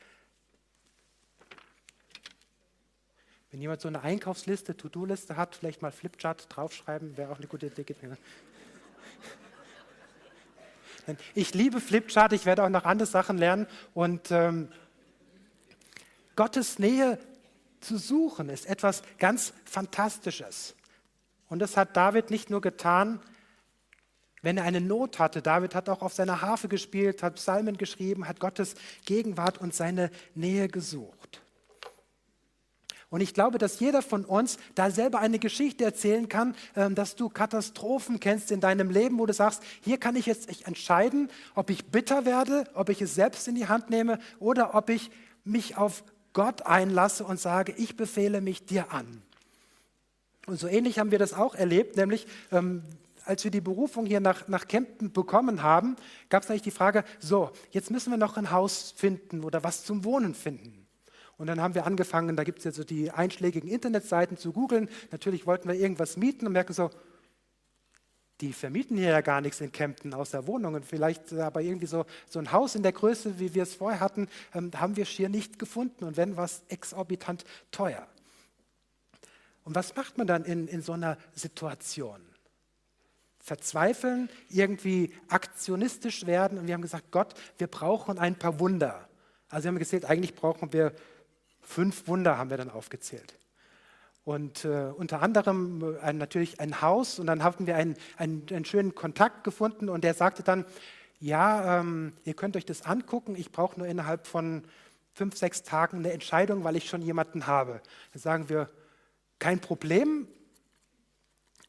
Wenn 3.52 3.62
jemand 3.62 3.82
so 3.82 3.88
eine 3.88 4.02
Einkaufsliste, 4.02 4.76
To-Do-Liste 4.76 5.38
hat, 5.38 5.56
vielleicht 5.56 5.82
mal 5.82 5.92
Flipchart 5.92 6.48
draufschreiben, 6.50 7.18
wäre 7.18 7.32
auch 7.32 7.38
eine 7.38 7.48
gute 7.48 7.68
Idee. 7.68 7.86
Ich 11.36 11.54
liebe 11.54 11.80
Flipchart, 11.80 12.34
ich 12.34 12.46
werde 12.46 12.64
auch 12.64 12.70
noch 12.70 12.86
andere 12.86 13.08
Sachen 13.08 13.38
lernen. 13.38 13.68
Und 13.94 14.32
ähm, 14.32 14.70
Gottes 16.36 16.80
Nähe 16.80 17.20
zu 17.80 17.98
suchen 17.98 18.50
ist 18.50 18.66
etwas 18.66 19.04
ganz 19.20 19.54
Fantastisches. 19.66 20.76
Und 21.48 21.60
das 21.60 21.78
hat 21.78 21.96
David 21.96 22.32
nicht 22.32 22.50
nur 22.50 22.62
getan, 22.62 23.22
wenn 24.46 24.58
er 24.58 24.64
eine 24.64 24.80
Not 24.80 25.18
hatte. 25.18 25.42
David 25.42 25.74
hat 25.74 25.90
auch 25.90 26.04
auf 26.04 26.14
seiner 26.14 26.42
Harfe 26.42 26.68
gespielt, 26.68 27.24
hat 27.24 27.36
Psalmen 27.36 27.78
geschrieben, 27.78 28.28
hat 28.28 28.40
Gottes 28.40 28.76
Gegenwart 29.06 29.58
und 29.58 29.74
seine 29.74 30.12
Nähe 30.36 30.68
gesucht. 30.68 31.42
Und 33.10 33.22
ich 33.22 33.34
glaube, 33.34 33.58
dass 33.58 33.80
jeder 33.80 34.04
von 34.04 34.24
uns 34.24 34.58
da 34.76 34.92
selber 34.92 35.20
eine 35.20 35.40
Geschichte 35.40 35.84
erzählen 35.84 36.30
kann, 36.30 36.56
ähm, 36.76 36.94
dass 36.94 37.16
du 37.16 37.30
Katastrophen 37.30 38.20
kennst 38.20 38.52
in 38.52 38.60
deinem 38.60 38.92
Leben, 38.92 39.18
wo 39.18 39.26
du 39.26 39.34
sagst, 39.34 39.64
hier 39.82 39.98
kann 39.98 40.16
ich 40.16 40.28
jetzt 40.28 40.68
entscheiden, 40.68 41.30
ob 41.56 41.72
ich 41.72 41.86
bitter 41.86 42.26
werde, 42.26 42.66
ob 42.76 42.90
ich 42.90 43.02
es 43.02 43.16
selbst 43.16 43.48
in 43.48 43.56
die 43.56 43.68
Hand 43.68 43.90
nehme 43.90 44.20
oder 44.40 44.76
ob 44.76 44.90
ich 44.90 45.10
mich 45.44 45.76
auf 45.76 46.04
Gott 46.34 46.64
einlasse 46.68 47.24
und 47.24 47.40
sage, 47.40 47.74
ich 47.78 47.96
befehle 47.96 48.42
mich 48.42 48.66
dir 48.66 48.92
an. 48.92 49.24
Und 50.46 50.60
so 50.60 50.68
ähnlich 50.68 51.00
haben 51.00 51.10
wir 51.10 51.20
das 51.20 51.34
auch 51.34 51.56
erlebt, 51.56 51.98
nämlich 51.98 52.28
ähm, 52.52 52.84
als 53.26 53.44
wir 53.44 53.52
die 53.52 53.62
Berufung 53.62 54.06
hier 54.06 54.20
nach, 54.20 54.48
nach 54.48 54.68
Kempten 54.68 55.12
bekommen 55.12 55.64
haben, 55.64 55.96
gab 56.30 56.44
es 56.44 56.50
eigentlich 56.50 56.62
die 56.62 56.72
Frage, 56.72 57.04
so, 57.20 57.52
jetzt 57.72 57.92
müssen 57.92 58.12
wir 58.12 58.18
noch 58.18 58.38
ein 58.38 58.52
Haus 58.52 58.94
finden 58.96 59.44
oder 59.44 59.64
was 59.64 59.84
zum 59.84 60.04
Wohnen 60.04 60.36
finden. 60.36 60.86
Und 61.38 61.48
dann 61.48 61.60
haben 61.60 61.76
wir 61.76 61.86
angefangen, 61.86 62.36
da 62.36 62.44
gibt 62.44 62.60
es 62.60 62.66
jetzt 62.66 62.76
so 62.76 62.84
die 62.84 63.12
einschlägigen 63.12 63.70
Internetseiten 63.70 64.38
zu 64.38 64.54
googeln. 64.54 64.90
Natürlich 65.12 65.46
wollten 65.46 65.68
wir 65.68 65.76
irgendwas 65.76 66.16
mieten 66.16 66.48
und 66.48 66.54
merken 66.54 66.74
so, 66.74 66.90
die 68.42 68.54
vermieten 68.54 68.98
hier 68.98 69.10
ja 69.10 69.22
gar 69.22 69.42
nichts 69.42 69.62
in 69.62 69.72
Kempten 69.72 70.14
außer 70.14 70.46
Wohnungen. 70.48 70.84
Vielleicht 70.84 71.34
aber 71.34 71.62
irgendwie 71.62 71.88
so, 71.88 72.06
so 72.28 72.40
ein 72.40 72.52
Haus 72.52 72.76
in 72.76 72.84
der 72.84 72.92
Größe, 72.92 73.40
wie 73.40 73.54
wir 73.54 73.64
es 73.64 73.76
vorher 73.76 74.00
hatten, 74.00 74.28
ähm, 74.54 74.72
haben 74.76 74.98
wir 74.98 75.06
schier 75.06 75.30
nicht 75.30 75.58
gefunden. 75.58 76.04
Und 76.04 76.18
wenn, 76.18 76.38
was 76.38 76.64
exorbitant 76.68 77.46
teuer. 77.72 78.08
Und 79.64 79.74
was 79.74 79.96
macht 79.96 80.18
man 80.18 80.28
dann 80.28 80.44
in, 80.44 80.68
in 80.68 80.82
so 80.82 80.94
einer 80.94 81.18
Situation? 81.34 82.22
Verzweifeln, 83.46 84.28
irgendwie 84.50 85.14
aktionistisch 85.30 86.26
werden. 86.26 86.58
Und 86.58 86.66
wir 86.66 86.74
haben 86.74 86.82
gesagt, 86.82 87.12
Gott, 87.12 87.36
wir 87.60 87.68
brauchen 87.68 88.18
ein 88.18 88.36
paar 88.36 88.60
Wunder. 88.60 89.08
Also 89.50 89.66
wir 89.66 89.70
haben 89.70 89.78
gezählt, 89.78 90.06
eigentlich 90.06 90.34
brauchen 90.34 90.74
wir 90.74 90.94
fünf 91.62 92.08
Wunder, 92.08 92.40
haben 92.40 92.50
wir 92.50 92.58
dann 92.58 92.72
aufgezählt. 92.72 93.38
Und 94.24 94.66
äh, 94.66 94.92
unter 94.98 95.22
anderem 95.22 95.96
äh, 96.02 96.12
natürlich 96.12 96.60
ein 96.60 96.82
Haus. 96.82 97.20
Und 97.20 97.28
dann 97.28 97.44
hatten 97.44 97.68
wir 97.68 97.76
einen, 97.76 97.96
einen, 98.18 98.48
einen, 98.50 98.66
schönen 98.66 98.96
Kontakt 98.96 99.44
gefunden. 99.44 99.90
Und 99.90 100.04
der 100.04 100.16
sagte 100.16 100.42
dann, 100.42 100.66
ja, 101.20 101.82
ähm, 101.82 102.14
ihr 102.24 102.34
könnt 102.34 102.58
euch 102.58 102.66
das 102.66 102.82
angucken. 102.82 103.36
Ich 103.36 103.52
brauche 103.52 103.78
nur 103.78 103.88
innerhalb 103.88 104.26
von 104.26 104.64
fünf, 105.14 105.38
sechs 105.38 105.62
Tagen 105.62 106.00
eine 106.00 106.12
Entscheidung, 106.12 106.64
weil 106.64 106.76
ich 106.76 106.90
schon 106.90 107.04
jemanden 107.04 107.46
habe. 107.46 107.80
Dann 108.12 108.22
sagen 108.24 108.50
wir, 108.50 108.72
kein 109.38 109.60
Problem. 109.60 110.28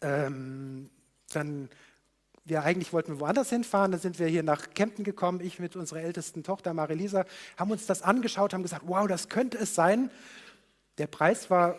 Ähm, 0.01 0.89
dann 1.37 1.69
wir 2.47 2.63
eigentlich 2.63 2.93
wollten 2.93 3.15
wir 3.15 3.21
woanders 3.21 3.51
hinfahren, 3.51 3.91
dann 3.91 4.01
sind 4.01 4.21
wir 4.21 4.29
hier 4.29 4.45
nach 4.45 4.71
Kempten 4.71 5.05
gekommen, 5.05 5.41
ich 5.41 5.59
mit 5.59 5.75
unserer 5.75 6.03
ältesten 6.03 6.45
Tochter 6.45 6.75
Marilisa, 6.75 7.25
haben 7.57 7.73
uns 7.73 7.87
das 7.87 8.03
angeschaut, 8.03 8.55
haben 8.55 8.63
gesagt, 8.63 8.85
wow, 8.87 9.09
das 9.09 9.29
könnte 9.29 9.59
es 9.59 9.75
sein. 9.75 10.11
Der 10.99 11.09
Preis 11.09 11.51
war 11.51 11.77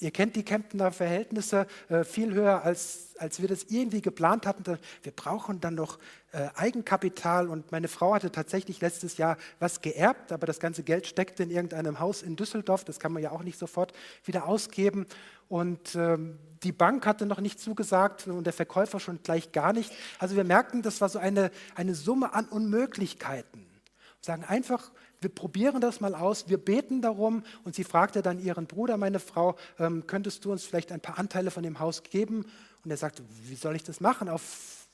Ihr 0.00 0.12
kennt 0.12 0.36
die 0.36 0.44
Kemptener 0.44 0.92
Verhältnisse 0.92 1.66
äh, 1.88 2.04
viel 2.04 2.32
höher, 2.32 2.62
als, 2.62 3.16
als 3.18 3.40
wir 3.40 3.48
das 3.48 3.64
irgendwie 3.64 4.00
geplant 4.00 4.46
hatten. 4.46 4.78
Wir 5.02 5.10
brauchen 5.10 5.60
dann 5.60 5.74
noch 5.74 5.98
äh, 6.30 6.46
Eigenkapital 6.54 7.48
und 7.48 7.72
meine 7.72 7.88
Frau 7.88 8.14
hatte 8.14 8.30
tatsächlich 8.30 8.80
letztes 8.80 9.16
Jahr 9.16 9.36
was 9.58 9.82
geerbt, 9.82 10.30
aber 10.30 10.46
das 10.46 10.60
ganze 10.60 10.84
Geld 10.84 11.08
steckte 11.08 11.42
in 11.42 11.50
irgendeinem 11.50 11.98
Haus 11.98 12.22
in 12.22 12.36
Düsseldorf. 12.36 12.84
Das 12.84 13.00
kann 13.00 13.12
man 13.12 13.24
ja 13.24 13.32
auch 13.32 13.42
nicht 13.42 13.58
sofort 13.58 13.92
wieder 14.24 14.46
ausgeben. 14.46 15.04
Und 15.48 15.94
ähm, 15.94 16.38
die 16.62 16.72
Bank 16.72 17.06
hatte 17.06 17.26
noch 17.26 17.40
nicht 17.40 17.60
zugesagt 17.60 18.26
und 18.26 18.44
der 18.44 18.52
Verkäufer 18.52 19.00
schon 19.00 19.22
gleich 19.22 19.52
gar 19.52 19.72
nicht. 19.72 19.92
Also 20.18 20.36
wir 20.36 20.44
merkten, 20.44 20.82
das 20.82 21.00
war 21.00 21.08
so 21.08 21.18
eine, 21.18 21.50
eine 21.74 21.94
Summe 21.94 22.34
an 22.34 22.46
Unmöglichkeiten. 22.46 23.60
Und 23.60 24.24
sagen 24.24 24.44
einfach, 24.44 24.90
wir 25.20 25.30
probieren 25.30 25.80
das 25.80 26.00
mal 26.00 26.14
aus, 26.14 26.48
wir 26.48 26.58
beten 26.58 27.00
darum. 27.00 27.44
Und 27.64 27.74
sie 27.74 27.84
fragte 27.84 28.22
dann 28.22 28.38
ihren 28.38 28.66
Bruder, 28.66 28.96
meine 28.96 29.20
Frau, 29.20 29.56
ähm, 29.78 30.06
könntest 30.06 30.44
du 30.44 30.52
uns 30.52 30.64
vielleicht 30.64 30.92
ein 30.92 31.00
paar 31.00 31.18
Anteile 31.18 31.50
von 31.50 31.62
dem 31.62 31.78
Haus 31.78 32.02
geben? 32.02 32.44
Und 32.84 32.90
er 32.90 32.96
sagte, 32.96 33.22
wie 33.44 33.56
soll 33.56 33.76
ich 33.76 33.84
das 33.84 34.00
machen? 34.00 34.28
Auf, 34.28 34.86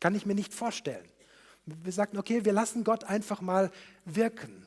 kann 0.00 0.14
ich 0.14 0.26
mir 0.26 0.34
nicht 0.34 0.52
vorstellen. 0.52 1.06
Wir 1.64 1.92
sagten, 1.92 2.18
okay, 2.18 2.44
wir 2.44 2.52
lassen 2.52 2.82
Gott 2.82 3.04
einfach 3.04 3.40
mal 3.40 3.70
wirken. 4.04 4.66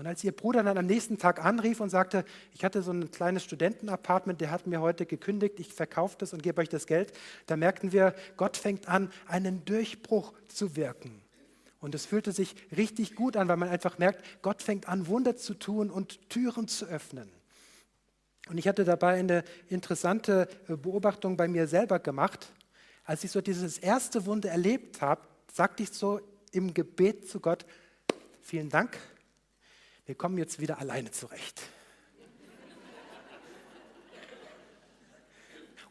Und 0.00 0.06
als 0.06 0.24
ihr 0.24 0.32
Bruder 0.32 0.62
dann 0.62 0.78
am 0.78 0.86
nächsten 0.86 1.18
Tag 1.18 1.44
anrief 1.44 1.78
und 1.78 1.90
sagte, 1.90 2.24
ich 2.54 2.64
hatte 2.64 2.80
so 2.80 2.90
ein 2.90 3.10
kleines 3.10 3.44
Studentenapartment, 3.44 4.40
der 4.40 4.50
hat 4.50 4.66
mir 4.66 4.80
heute 4.80 5.04
gekündigt, 5.04 5.60
ich 5.60 5.74
verkaufe 5.74 6.16
das 6.16 6.32
und 6.32 6.42
gebe 6.42 6.62
euch 6.62 6.70
das 6.70 6.86
Geld, 6.86 7.12
da 7.44 7.54
merkten 7.54 7.92
wir, 7.92 8.14
Gott 8.38 8.56
fängt 8.56 8.88
an, 8.88 9.12
einen 9.26 9.62
Durchbruch 9.66 10.32
zu 10.48 10.74
wirken. 10.74 11.20
Und 11.80 11.94
es 11.94 12.06
fühlte 12.06 12.32
sich 12.32 12.56
richtig 12.74 13.14
gut 13.14 13.36
an, 13.36 13.48
weil 13.48 13.58
man 13.58 13.68
einfach 13.68 13.98
merkt, 13.98 14.24
Gott 14.40 14.62
fängt 14.62 14.88
an, 14.88 15.06
Wunder 15.06 15.36
zu 15.36 15.52
tun 15.52 15.90
und 15.90 16.30
Türen 16.30 16.66
zu 16.66 16.86
öffnen. 16.86 17.28
Und 18.48 18.56
ich 18.56 18.66
hatte 18.66 18.84
dabei 18.84 19.18
eine 19.18 19.44
interessante 19.68 20.48
äh, 20.66 20.76
Beobachtung 20.76 21.36
bei 21.36 21.46
mir 21.46 21.66
selber 21.66 21.98
gemacht. 21.98 22.54
Als 23.04 23.22
ich 23.22 23.30
so 23.32 23.42
dieses 23.42 23.76
erste 23.76 24.24
Wunder 24.24 24.48
erlebt 24.48 25.02
habe, 25.02 25.20
sagte 25.52 25.82
ich 25.82 25.90
so 25.90 26.22
im 26.52 26.72
Gebet 26.72 27.28
zu 27.28 27.38
Gott, 27.38 27.66
vielen 28.40 28.70
Dank, 28.70 28.98
wir 30.10 30.16
kommen 30.16 30.38
jetzt 30.38 30.58
wieder 30.58 30.80
alleine 30.80 31.12
zurecht. 31.12 31.62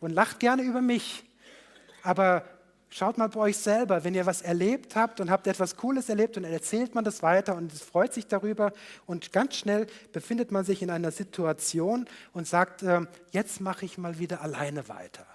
Und 0.01 0.11
lacht 0.11 0.41
gerne 0.41 0.63
über 0.63 0.81
mich, 0.81 1.23
aber 2.03 2.43
Schaut 2.91 3.19
mal 3.19 3.29
bei 3.29 3.39
euch 3.39 3.57
selber, 3.57 4.03
wenn 4.03 4.15
ihr 4.15 4.25
was 4.25 4.41
erlebt 4.41 4.95
habt 4.95 5.21
und 5.21 5.29
habt 5.29 5.45
etwas 5.45 5.75
Cooles 5.75 6.09
erlebt 6.09 6.37
und 6.37 6.43
erzählt 6.43 6.95
man 6.95 7.03
das 7.03 7.21
weiter 7.21 7.55
und 7.55 7.71
es 7.71 7.83
freut 7.83 8.13
sich 8.13 8.25
darüber 8.25 8.73
und 9.05 9.31
ganz 9.31 9.57
schnell 9.57 9.85
befindet 10.11 10.51
man 10.51 10.65
sich 10.65 10.81
in 10.81 10.89
einer 10.89 11.11
Situation 11.11 12.09
und 12.33 12.47
sagt, 12.47 12.81
äh, 12.81 13.01
jetzt 13.29 13.61
mache 13.61 13.85
ich 13.85 13.99
mal 13.99 14.17
wieder 14.17 14.41
alleine 14.41 14.89
weiter. 14.89 15.27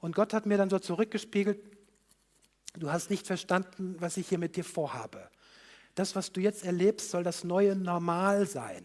Und 0.00 0.14
Gott 0.14 0.32
hat 0.32 0.46
mir 0.46 0.56
dann 0.56 0.70
so 0.70 0.78
zurückgespiegelt, 0.78 1.60
du 2.78 2.90
hast 2.90 3.10
nicht 3.10 3.26
verstanden, 3.26 3.96
was 3.98 4.16
ich 4.16 4.26
hier 4.26 4.38
mit 4.38 4.56
dir 4.56 4.64
vorhabe. 4.64 5.28
Das, 5.98 6.14
was 6.14 6.30
du 6.30 6.40
jetzt 6.40 6.64
erlebst, 6.64 7.10
soll 7.10 7.24
das 7.24 7.42
neue 7.42 7.74
Normal 7.74 8.46
sein. 8.46 8.84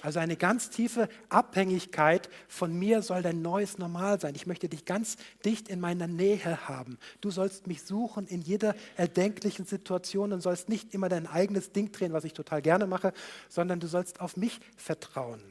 Also 0.00 0.18
eine 0.18 0.36
ganz 0.36 0.70
tiefe 0.70 1.10
Abhängigkeit 1.28 2.30
von 2.48 2.72
mir 2.72 3.02
soll 3.02 3.20
dein 3.20 3.42
neues 3.42 3.76
Normal 3.76 4.18
sein. 4.18 4.34
Ich 4.34 4.46
möchte 4.46 4.66
dich 4.66 4.86
ganz 4.86 5.16
dicht 5.44 5.68
in 5.68 5.78
meiner 5.78 6.06
Nähe 6.06 6.68
haben. 6.68 6.96
Du 7.20 7.30
sollst 7.30 7.66
mich 7.66 7.82
suchen 7.82 8.26
in 8.28 8.40
jeder 8.40 8.74
erdenklichen 8.96 9.66
Situation 9.66 10.32
und 10.32 10.40
sollst 10.40 10.70
nicht 10.70 10.94
immer 10.94 11.10
dein 11.10 11.26
eigenes 11.26 11.72
Ding 11.72 11.92
drehen, 11.92 12.14
was 12.14 12.24
ich 12.24 12.32
total 12.32 12.62
gerne 12.62 12.86
mache, 12.86 13.12
sondern 13.50 13.78
du 13.78 13.86
sollst 13.86 14.20
auf 14.22 14.38
mich 14.38 14.60
vertrauen. 14.74 15.42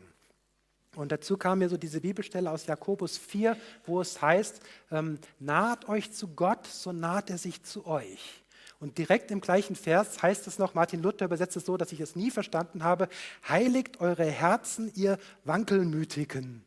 Und 0.95 1.11
dazu 1.11 1.37
kam 1.37 1.59
mir 1.59 1.69
so 1.69 1.77
diese 1.77 2.01
Bibelstelle 2.01 2.49
aus 2.49 2.65
Jakobus 2.65 3.19
4, 3.19 3.55
wo 3.85 4.01
es 4.01 4.19
heißt, 4.19 4.61
ähm, 4.89 5.19
naht 5.37 5.87
euch 5.89 6.11
zu 6.11 6.29
Gott, 6.29 6.65
so 6.65 6.91
naht 6.91 7.29
er 7.29 7.37
sich 7.37 7.61
zu 7.61 7.85
euch. 7.85 8.44
Und 8.85 8.99
direkt 8.99 9.31
im 9.31 9.41
gleichen 9.41 9.75
Vers 9.75 10.21
heißt 10.21 10.45
es 10.45 10.59
noch, 10.59 10.75
Martin 10.75 11.01
Luther 11.01 11.25
übersetzt 11.25 11.57
es 11.57 11.65
so, 11.65 11.75
dass 11.75 11.91
ich 11.91 12.01
es 12.01 12.15
nie 12.15 12.29
verstanden 12.29 12.83
habe, 12.83 13.09
heiligt 13.49 13.99
eure 13.99 14.25
Herzen, 14.25 14.91
ihr 14.93 15.17
Wankelmütigen. 15.43 16.63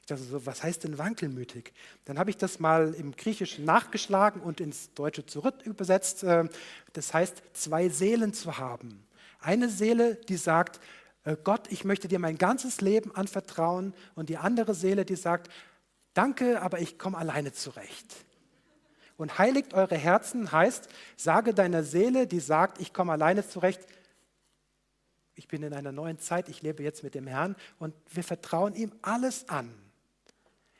Ich 0.00 0.06
dachte 0.06 0.24
so, 0.24 0.44
was 0.44 0.64
heißt 0.64 0.82
denn 0.82 0.98
wankelmütig? 0.98 1.72
Dann 2.06 2.18
habe 2.18 2.28
ich 2.30 2.36
das 2.36 2.58
mal 2.58 2.92
im 2.94 3.14
Griechischen 3.14 3.64
nachgeschlagen 3.64 4.42
und 4.42 4.60
ins 4.60 4.92
Deutsche 4.94 5.26
zurück 5.26 5.62
übersetzt. 5.62 6.24
Äh, 6.24 6.48
das 6.92 7.14
heißt, 7.14 7.40
zwei 7.52 7.88
Seelen 7.88 8.34
zu 8.34 8.58
haben. 8.58 9.06
Eine 9.38 9.68
Seele, 9.68 10.16
die 10.16 10.38
sagt, 10.38 10.80
äh, 11.22 11.36
Gott, 11.44 11.70
ich 11.70 11.84
möchte 11.84 12.08
dir 12.08 12.18
mein 12.18 12.36
ganzes 12.36 12.80
Leben 12.80 13.14
anvertrauen. 13.14 13.94
Und 14.16 14.28
die 14.28 14.38
andere 14.38 14.74
Seele, 14.74 15.04
die 15.04 15.14
sagt, 15.14 15.52
danke, 16.14 16.62
aber 16.62 16.80
ich 16.80 16.98
komme 16.98 17.16
alleine 17.16 17.52
zurecht. 17.52 18.26
Und 19.20 19.38
heiligt 19.38 19.74
eure 19.74 19.98
Herzen 19.98 20.50
heißt, 20.50 20.88
sage 21.14 21.52
deiner 21.52 21.82
Seele, 21.82 22.26
die 22.26 22.40
sagt, 22.40 22.80
ich 22.80 22.94
komme 22.94 23.12
alleine 23.12 23.46
zurecht, 23.46 23.82
ich 25.34 25.46
bin 25.46 25.62
in 25.62 25.74
einer 25.74 25.92
neuen 25.92 26.18
Zeit, 26.18 26.48
ich 26.48 26.62
lebe 26.62 26.82
jetzt 26.82 27.02
mit 27.02 27.14
dem 27.14 27.26
Herrn 27.26 27.54
und 27.78 27.94
wir 28.10 28.24
vertrauen 28.24 28.74
ihm 28.74 28.92
alles 29.02 29.46
an. 29.50 29.70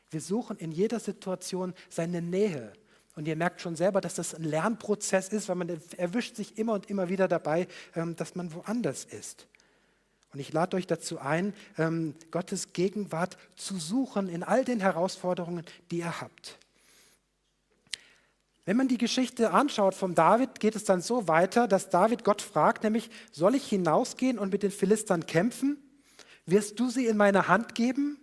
Wir 0.08 0.22
suchen 0.22 0.56
in 0.56 0.72
jeder 0.72 1.00
Situation 1.00 1.74
seine 1.90 2.22
Nähe. 2.22 2.72
Und 3.14 3.28
ihr 3.28 3.36
merkt 3.36 3.60
schon 3.60 3.76
selber, 3.76 4.00
dass 4.00 4.14
das 4.14 4.34
ein 4.34 4.44
Lernprozess 4.44 5.28
ist, 5.28 5.50
weil 5.50 5.56
man 5.56 5.78
erwischt 5.98 6.36
sich 6.36 6.56
immer 6.56 6.72
und 6.72 6.88
immer 6.88 7.10
wieder 7.10 7.28
dabei, 7.28 7.68
ähm, 7.94 8.16
dass 8.16 8.36
man 8.36 8.54
woanders 8.54 9.04
ist. 9.04 9.48
Und 10.32 10.40
ich 10.40 10.50
lade 10.50 10.78
euch 10.78 10.86
dazu 10.86 11.18
ein, 11.18 11.52
ähm, 11.76 12.14
Gottes 12.30 12.72
Gegenwart 12.72 13.36
zu 13.54 13.76
suchen 13.78 14.30
in 14.30 14.42
all 14.42 14.64
den 14.64 14.80
Herausforderungen, 14.80 15.66
die 15.90 15.98
ihr 15.98 16.22
habt. 16.22 16.58
Wenn 18.70 18.76
man 18.76 18.86
die 18.86 18.98
Geschichte 18.98 19.50
anschaut 19.50 19.96
vom 19.96 20.14
David, 20.14 20.60
geht 20.60 20.76
es 20.76 20.84
dann 20.84 21.00
so 21.00 21.26
weiter, 21.26 21.66
dass 21.66 21.88
David 21.88 22.22
Gott 22.22 22.40
fragt, 22.40 22.84
nämlich, 22.84 23.10
soll 23.32 23.56
ich 23.56 23.68
hinausgehen 23.68 24.38
und 24.38 24.52
mit 24.52 24.62
den 24.62 24.70
Philistern 24.70 25.26
kämpfen? 25.26 25.76
Wirst 26.46 26.78
du 26.78 26.88
sie 26.88 27.06
in 27.06 27.16
meine 27.16 27.48
Hand 27.48 27.74
geben? 27.74 28.20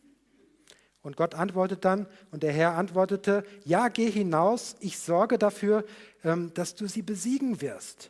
Und 1.01 1.17
Gott 1.17 1.35
antwortet 1.35 1.83
dann, 1.83 2.07
und 2.31 2.43
der 2.43 2.53
Herr 2.53 2.77
antwortete, 2.77 3.43
ja, 3.65 3.89
geh 3.89 4.09
hinaus, 4.09 4.77
ich 4.79 4.99
sorge 4.99 5.37
dafür, 5.37 5.83
ähm, 6.23 6.53
dass 6.53 6.75
du 6.75 6.87
sie 6.87 7.01
besiegen 7.01 7.59
wirst. 7.59 8.09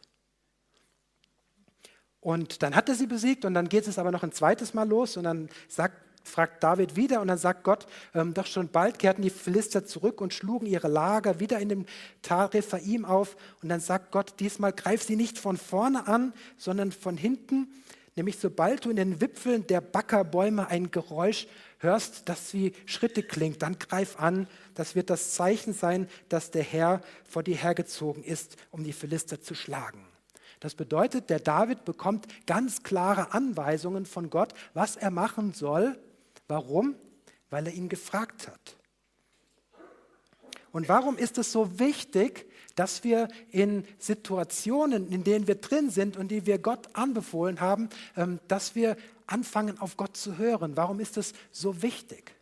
Und 2.20 2.62
dann 2.62 2.76
hat 2.76 2.88
er 2.88 2.94
sie 2.94 3.08
besiegt 3.08 3.46
und 3.46 3.56
dann 3.56 3.68
geht 3.68 3.88
es 3.88 3.98
aber 3.98 4.12
noch 4.12 4.22
ein 4.22 4.32
zweites 4.32 4.76
Mal 4.76 4.88
los 4.88 5.18
und 5.18 5.24
dann 5.24 5.50
sagt 5.68 6.07
fragt 6.28 6.64
David 6.64 6.96
wieder 6.96 7.22
und 7.22 7.28
dann 7.28 7.38
sagt 7.38 7.64
Gott, 7.64 7.88
ähm, 8.14 8.34
doch 8.34 8.46
schon 8.46 8.70
bald 8.70 9.00
kehrten 9.00 9.22
die 9.22 9.30
Philister 9.30 9.86
zurück 9.86 10.22
und 10.22 10.34
schlugen 10.34 10.68
ihre 10.68 10.88
Lager 10.88 11.40
wieder 11.40 11.60
in 11.60 11.70
dem 11.70 11.86
Tal 12.22 12.48
Rephaim 12.48 13.06
auf. 13.06 13.36
Und 13.62 13.70
dann 13.70 13.80
sagt 13.80 14.12
Gott, 14.12 14.36
diesmal 14.40 14.74
greif 14.74 15.04
sie 15.04 15.16
nicht 15.16 15.38
von 15.40 15.58
vorne 15.58 16.08
an, 16.08 16.34
sondern 16.58 16.92
von 16.92 17.18
hinten. 17.18 17.68
Nämlich 18.16 18.40
sobald 18.40 18.86
du 18.86 18.90
in 18.90 18.96
den 18.96 19.22
Wipfeln 19.22 19.68
der 19.68 19.80
Backerbäume 19.80 20.68
ein 20.68 20.90
Geräusch 20.90 21.48
hörst, 21.80 22.28
das 22.28 22.54
wie 22.54 22.74
Schritte 22.88 23.22
klingt, 23.22 23.62
dann 23.62 23.78
greif 23.78 24.20
an. 24.20 24.48
Das 24.74 24.96
wird 24.96 25.12
das 25.12 25.32
Zeichen 25.32 25.74
sein, 25.74 26.10
dass 26.28 26.50
der 26.50 26.64
Herr 26.64 27.02
vor 27.30 27.44
dir 27.44 27.56
hergezogen 27.56 28.24
ist, 28.24 28.58
um 28.72 28.84
die 28.84 28.94
Philister 28.94 29.42
zu 29.42 29.54
schlagen. 29.54 30.04
Das 30.60 30.74
bedeutet, 30.74 31.30
der 31.30 31.40
David 31.40 31.86
bekommt 31.86 32.28
ganz 32.48 32.82
klare 32.82 33.34
Anweisungen 33.34 34.08
von 34.08 34.32
Gott, 34.32 34.54
was 34.74 34.96
er 34.96 35.12
machen 35.12 35.54
soll, 35.54 36.00
Warum? 36.48 36.96
Weil 37.50 37.68
er 37.68 37.74
ihn 37.74 37.90
gefragt 37.90 38.48
hat. 38.48 38.78
Und 40.72 40.90
warum 40.90 41.18
ist 41.18 41.38
es 41.38 41.52
so 41.52 41.80
wichtig, 41.80 42.46
dass 42.76 43.04
wir 43.04 43.28
in 43.50 43.86
Situationen, 43.98 45.12
in 45.12 45.24
denen 45.24 45.48
wir 45.48 45.56
drin 45.56 45.90
sind 45.90 46.18
und 46.18 46.30
die 46.30 46.46
wir 46.46 46.60
Gott 46.60 46.96
anbefohlen 46.96 47.60
haben, 47.60 47.90
ähm, 48.16 48.40
dass 48.48 48.76
wir 48.76 48.96
anfangen, 49.26 49.80
auf 49.80 49.98
Gott 49.98 50.16
zu 50.16 50.38
hören? 50.38 50.78
Warum 50.78 51.00
ist 51.00 51.18
es 51.18 51.34
so 51.52 51.82
wichtig? 51.82 52.38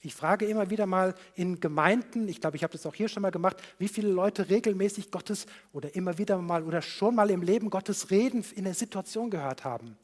Ich 0.00 0.14
frage 0.14 0.46
immer 0.46 0.70
wieder 0.70 0.86
mal 0.86 1.14
in 1.34 1.58
Gemeinden, 1.58 2.28
ich 2.28 2.40
glaube, 2.40 2.56
ich 2.56 2.62
habe 2.62 2.72
das 2.72 2.86
auch 2.86 2.94
hier 2.94 3.08
schon 3.08 3.22
mal 3.22 3.30
gemacht, 3.30 3.56
wie 3.78 3.88
viele 3.88 4.08
Leute 4.08 4.48
regelmäßig 4.48 5.10
Gottes 5.10 5.46
oder 5.72 5.94
immer 5.96 6.16
wieder 6.18 6.38
mal 6.38 6.62
oder 6.62 6.80
schon 6.80 7.16
mal 7.16 7.30
im 7.30 7.42
Leben 7.42 7.70
Gottes 7.70 8.10
Reden 8.10 8.44
in 8.54 8.64
der 8.64 8.74
Situation 8.74 9.30
gehört 9.30 9.64
haben. 9.64 9.96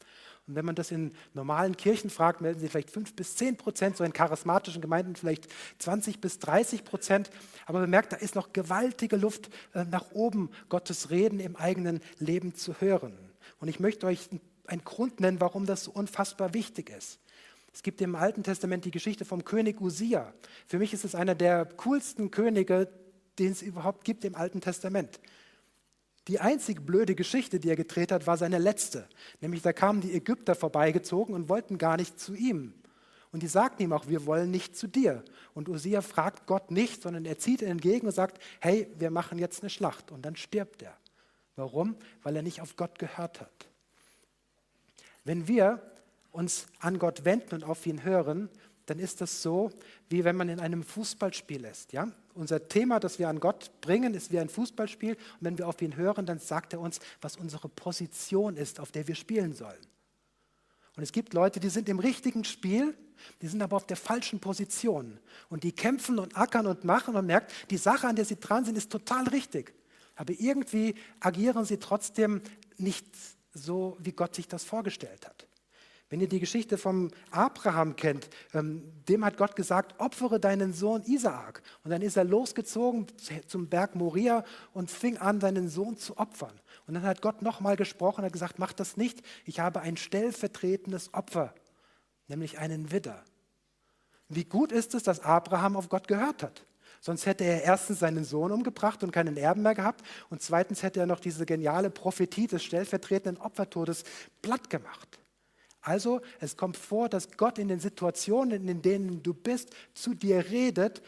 Und 0.47 0.57
wenn 0.57 0.65
man 0.65 0.75
das 0.75 0.91
in 0.91 1.13
normalen 1.35 1.77
Kirchen 1.77 2.11
fragt, 2.11 2.41
melden 2.41 2.59
sie 2.59 2.69
vielleicht 2.69 2.91
5 2.91 3.15
bis 3.15 3.37
10 3.37 3.57
Prozent, 3.57 3.97
so 3.97 4.05
in 4.05 4.13
charismatischen 4.13 4.83
Gemeinden 4.83 5.15
vielleicht 5.15 5.49
20 5.79 6.21
bis 6.21 6.39
30 6.41 6.85
Prozent. 6.85 7.31
Aber 7.67 7.81
man 7.81 7.91
merkt, 7.91 8.13
da 8.13 8.17
ist 8.17 8.35
noch 8.35 8.53
gewaltige 8.53 9.17
Luft 9.17 9.51
äh, 9.75 9.85
nach 9.85 10.11
oben, 10.13 10.51
Gottes 10.69 11.11
Reden 11.11 11.39
im 11.39 11.55
eigenen 11.55 12.01
Leben 12.19 12.55
zu 12.55 12.81
hören. 12.81 13.17
Und 13.61 13.69
ich 13.69 13.79
möchte 13.79 14.07
euch 14.07 14.29
einen 14.67 14.85
Grund 14.85 15.21
nennen, 15.21 15.41
warum 15.41 15.67
das 15.67 15.85
so 15.85 15.93
unfassbar 15.93 16.55
wichtig 16.55 16.91
ist. 16.91 17.21
Es 17.73 17.83
gibt 17.83 18.01
im 18.01 18.17
Alten 18.17 18.43
Testament 18.43 18.85
die 18.85 18.91
Geschichte 18.91 19.25
vom 19.25 19.45
König 19.45 19.81
Usia. 19.81 20.35
Für 20.67 20.79
mich 20.79 20.93
ist 20.93 21.05
es 21.05 21.15
einer 21.15 21.35
der 21.35 21.65
coolsten 21.65 22.31
Könige, 22.31 22.89
den 23.39 23.53
es 23.53 23.63
überhaupt 23.63 24.05
gibt 24.05 24.25
im 24.25 24.35
Alten 24.35 24.61
Testament. 24.61 25.21
Die 26.29 26.39
einzige 26.39 26.81
blöde 26.81 27.15
Geschichte, 27.15 27.59
die 27.59 27.69
er 27.69 27.77
gedreht 27.77 28.13
hat, 28.13 28.27
war 28.27 28.37
seine 28.37 28.59
letzte. 28.59 29.09
Nämlich 29.41 29.63
da 29.63 29.73
kamen 29.73 30.01
die 30.01 30.13
Ägypter 30.13 30.55
vorbeigezogen 30.55 31.35
und 31.35 31.49
wollten 31.49 31.79
gar 31.79 31.97
nicht 31.97 32.21
zu 32.21 32.35
ihm. 32.35 32.75
Und 33.33 33.43
die 33.43 33.49
sagten 33.49 33.83
ihm 33.83 33.93
auch, 33.93 34.07
wir 34.09 34.27
wollen 34.27 34.51
nicht 34.51 34.77
zu 34.77 34.87
dir. 34.87 35.25
Und 35.55 35.69
Usia 35.69 36.03
fragt 36.03 36.47
Gott 36.47 36.71
nicht, 36.71 37.03
sondern 37.03 37.25
er 37.25 37.39
zieht 37.39 37.63
ihn 37.63 37.69
entgegen 37.69 38.07
und 38.07 38.13
sagt, 38.13 38.41
hey, 38.61 38.87
wir 38.99 39.11
machen 39.11 39.39
jetzt 39.39 39.63
eine 39.63 39.71
Schlacht. 39.71 40.13
Und 40.13 40.23
dann 40.23 40.37
stirbt 40.37 40.83
er. 40.83 40.97
Warum? 41.57 41.97
Weil 42.23 42.37
er 42.37 42.43
nicht 42.43 42.61
auf 42.61 42.77
Gott 42.77 42.99
gehört 42.99 43.41
hat. 43.41 43.69
Wenn 45.25 45.49
wir 45.49 45.81
uns 46.31 46.67
an 46.79 46.99
Gott 46.99 47.25
wenden 47.25 47.55
und 47.55 47.65
auf 47.65 47.87
ihn 47.87 48.05
hören, 48.05 48.49
dann 48.87 48.99
ist 48.99 49.21
das 49.21 49.43
so, 49.43 49.71
wie 50.09 50.25
wenn 50.25 50.37
man 50.37 50.49
in 50.49 50.61
einem 50.61 50.83
Fußballspiel 50.83 51.65
ist. 51.65 51.93
Ja? 51.93 52.09
Unser 52.35 52.69
Thema, 52.69 52.99
das 52.99 53.19
wir 53.19 53.29
an 53.29 53.41
Gott 53.41 53.71
bringen, 53.81 54.15
ist 54.15 54.33
wie 54.33 54.39
ein 54.39 54.49
Fußballspiel. 54.49 55.15
Und 55.15 55.39
wenn 55.41 55.59
wir 55.59 55.69
auf 55.69 55.81
ihn 55.83 55.97
hören, 55.97 56.27
dann 56.27 56.39
sagt 56.39 56.73
er 56.73 56.81
uns, 56.81 57.01
was 57.21 57.37
unsere 57.37 57.69
Position 57.69 58.57
ist, 58.57 58.81
auf 58.81 58.91
der 58.91 59.07
wir 59.07 59.15
spielen 59.15 59.53
sollen. 59.53 59.81
Und 60.97 61.03
es 61.03 61.13
gibt 61.13 61.35
Leute, 61.35 61.61
die 61.61 61.69
sind 61.69 61.89
im 61.89 61.99
richtigen 61.99 62.45
Spiel, 62.45 62.95
die 63.41 63.49
sind 63.49 63.63
aber 63.63 63.77
auf 63.77 63.87
der 63.87 63.97
falschen 63.97 64.41
Position. 64.41 65.19
Und 65.49 65.65
die 65.65 65.73
kämpfen 65.73 66.19
und 66.19 66.37
ackern 66.37 66.67
und 66.67 66.85
machen 66.85 67.15
und 67.15 67.27
merkt, 67.27 67.53
die 67.71 67.77
Sache, 67.77 68.09
an 68.09 68.17
der 68.17 68.25
sie 68.25 68.39
dran 68.39 68.65
sind, 68.65 68.77
ist 68.77 68.91
total 68.91 69.29
richtig. 69.29 69.75
Aber 70.17 70.33
irgendwie 70.33 70.95
agieren 71.21 71.65
sie 71.65 71.79
trotzdem 71.79 72.43
nicht 72.77 73.07
so, 73.55 73.97
wie 74.01 74.13
Gott 74.13 74.35
sich 74.35 74.49
das 74.49 74.65
vorgestellt 74.65 75.27
hat. 75.27 75.47
Wenn 76.13 76.21
ihr 76.21 76.29
die 76.29 76.41
Geschichte 76.41 76.77
vom 76.77 77.11
Abraham 77.31 77.97
kennt, 77.97 78.29
ähm, 78.53 78.83
dem 79.09 79.25
hat 79.25 79.39
Gott 79.39 79.57
gesagt, 79.57 79.99
opfere 79.99 80.39
deinen 80.39 80.75
Sohn 80.75 81.03
Isaak. 81.05 81.63
Und 81.85 81.91
dann 81.91 82.03
ist 82.03 82.19
er 82.19 82.25
losgezogen 82.25 83.07
zum 83.47 83.71
Berg 83.71 83.95
Moria 83.95 84.45
und 84.75 84.91
fing 84.91 85.17
an, 85.17 85.41
seinen 85.41 85.71
Sohn 85.71 85.97
zu 85.97 86.19
opfern. 86.19 86.53
Und 86.87 86.93
dann 86.93 87.05
hat 87.05 87.23
Gott 87.23 87.41
nochmal 87.41 87.77
gesprochen 87.77 88.27
hat 88.27 88.33
gesagt, 88.35 88.59
mach 88.59 88.75
das 88.75 88.99
nicht, 88.99 89.23
ich 89.47 89.59
habe 89.59 89.81
ein 89.81 89.97
stellvertretendes 89.97 91.15
Opfer, 91.15 91.55
nämlich 92.29 92.59
einen 92.59 92.93
Widder. 92.93 93.25
Wie 94.29 94.45
gut 94.45 94.71
ist 94.71 94.95
es, 94.95 95.03
dass 95.05 95.21
Abraham 95.21 95.79
auf 95.79 95.89
Gott 95.89 96.09
gehört 96.09 96.43
hat? 96.43 96.67
Sonst 97.01 97.25
hätte 97.25 97.45
er 97.45 97.63
erstens 97.65 98.01
seinen 98.01 98.25
Sohn 98.25 98.53
umgebracht 98.53 99.03
und 99.03 99.13
keinen 99.13 99.39
Erben 99.39 99.63
mehr 99.63 99.75
gehabt 99.75 100.05
und 100.29 100.43
zweitens 100.43 100.83
hätte 100.83 101.01
er 101.01 101.07
noch 101.07 101.21
diese 101.21 101.47
geniale 101.47 101.89
Prophetie 101.89 102.49
des 102.49 102.63
stellvertretenden 102.63 103.43
Opfertodes 103.43 104.05
platt 104.43 104.69
gemacht. 104.69 105.22
Also 105.83 106.21
es 106.41 106.57
kommt 106.57 106.77
vor, 106.77 107.09
dass 107.09 107.37
Gott 107.37 107.59
in 107.59 107.69
den 107.69 107.81
Situationen, 107.81 108.69
in 108.69 108.83
denen 108.83 109.23
du 109.23 109.35
bist, 109.35 109.71
zu 109.95 110.15
dir 110.15 110.51
redet 110.51 111.03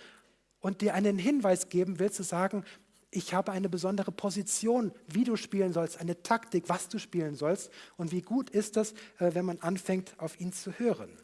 und 0.60 0.80
dir 0.80 0.94
einen 0.94 1.16
Hinweis 1.16 1.68
geben 1.68 1.98
will, 2.00 2.10
zu 2.10 2.24
sagen, 2.24 2.64
ich 3.12 3.32
habe 3.32 3.52
eine 3.52 3.68
besondere 3.68 4.10
Position, 4.10 4.90
wie 5.06 5.22
du 5.22 5.36
spielen 5.36 5.72
sollst, 5.72 6.00
eine 6.00 6.22
Taktik, 6.24 6.64
was 6.68 6.88
du 6.88 6.98
spielen 6.98 7.36
sollst. 7.36 7.70
Und 7.96 8.10
wie 8.10 8.22
gut 8.22 8.50
ist 8.50 8.76
das, 8.76 8.92
äh, 9.18 9.34
wenn 9.34 9.44
man 9.44 9.60
anfängt, 9.60 10.14
auf 10.18 10.40
ihn 10.40 10.52
zu 10.52 10.72
hören. 10.72 11.16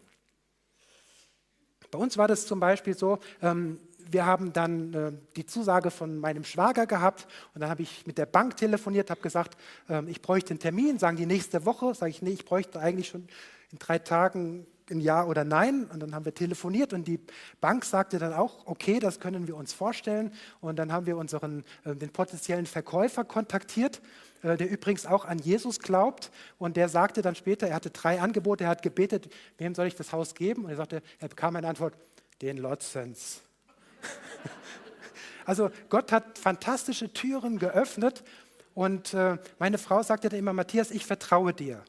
Bei 1.90 1.98
uns 1.98 2.16
war 2.16 2.28
das 2.28 2.46
zum 2.46 2.60
Beispiel 2.60 2.96
so, 2.96 3.18
ähm, 3.42 3.80
wir 4.10 4.26
haben 4.26 4.52
dann 4.52 4.94
äh, 4.94 5.12
die 5.36 5.46
Zusage 5.46 5.90
von 5.90 6.18
meinem 6.18 6.44
Schwager 6.44 6.86
gehabt 6.86 7.26
und 7.54 7.60
dann 7.60 7.70
habe 7.70 7.82
ich 7.82 8.06
mit 8.06 8.18
der 8.18 8.26
Bank 8.26 8.56
telefoniert, 8.56 9.10
habe 9.10 9.20
gesagt, 9.20 9.56
äh, 9.88 10.04
ich 10.06 10.22
bräuchte 10.22 10.50
einen 10.50 10.60
Termin, 10.60 10.98
sagen 10.98 11.16
die 11.16 11.26
nächste 11.26 11.64
Woche, 11.64 11.94
sage 11.94 12.10
ich, 12.10 12.22
nee, 12.22 12.30
ich 12.30 12.44
bräuchte 12.44 12.80
eigentlich 12.80 13.08
schon 13.08 13.28
in 13.72 13.78
drei 13.78 13.98
Tagen 13.98 14.66
ein 14.90 15.00
Ja 15.00 15.24
oder 15.24 15.44
Nein. 15.44 15.84
Und 15.92 16.00
dann 16.00 16.14
haben 16.14 16.24
wir 16.24 16.34
telefoniert 16.34 16.92
und 16.92 17.06
die 17.06 17.20
Bank 17.60 17.84
sagte 17.84 18.18
dann 18.18 18.32
auch, 18.32 18.66
okay, 18.66 18.98
das 18.98 19.20
können 19.20 19.46
wir 19.46 19.56
uns 19.56 19.72
vorstellen. 19.72 20.32
Und 20.60 20.78
dann 20.78 20.92
haben 20.92 21.06
wir 21.06 21.16
unseren, 21.16 21.64
äh, 21.84 21.94
den 21.94 22.10
potenziellen 22.10 22.66
Verkäufer 22.66 23.24
kontaktiert, 23.24 24.00
äh, 24.42 24.56
der 24.56 24.70
übrigens 24.70 25.06
auch 25.06 25.24
an 25.24 25.38
Jesus 25.38 25.80
glaubt. 25.80 26.30
Und 26.58 26.76
der 26.76 26.88
sagte 26.88 27.22
dann 27.22 27.34
später, 27.34 27.68
er 27.68 27.76
hatte 27.76 27.90
drei 27.90 28.20
Angebote, 28.20 28.64
er 28.64 28.70
hat 28.70 28.82
gebetet, 28.82 29.32
wem 29.58 29.74
soll 29.74 29.86
ich 29.86 29.94
das 29.94 30.12
Haus 30.12 30.34
geben? 30.34 30.64
Und 30.64 30.70
er 30.70 30.76
sagte, 30.76 31.02
er 31.18 31.28
bekam 31.28 31.56
eine 31.56 31.68
Antwort, 31.68 31.94
den 32.42 32.56
Lotzens. 32.56 33.42
Also 35.46 35.70
Gott 35.88 36.12
hat 36.12 36.38
fantastische 36.38 37.12
Türen 37.12 37.58
geöffnet 37.58 38.22
und 38.74 39.14
äh, 39.14 39.38
meine 39.58 39.78
Frau 39.78 40.02
sagte 40.02 40.28
dann 40.28 40.38
immer, 40.38 40.52
Matthias, 40.52 40.90
ich 40.90 41.06
vertraue 41.06 41.52
dir. 41.52 41.82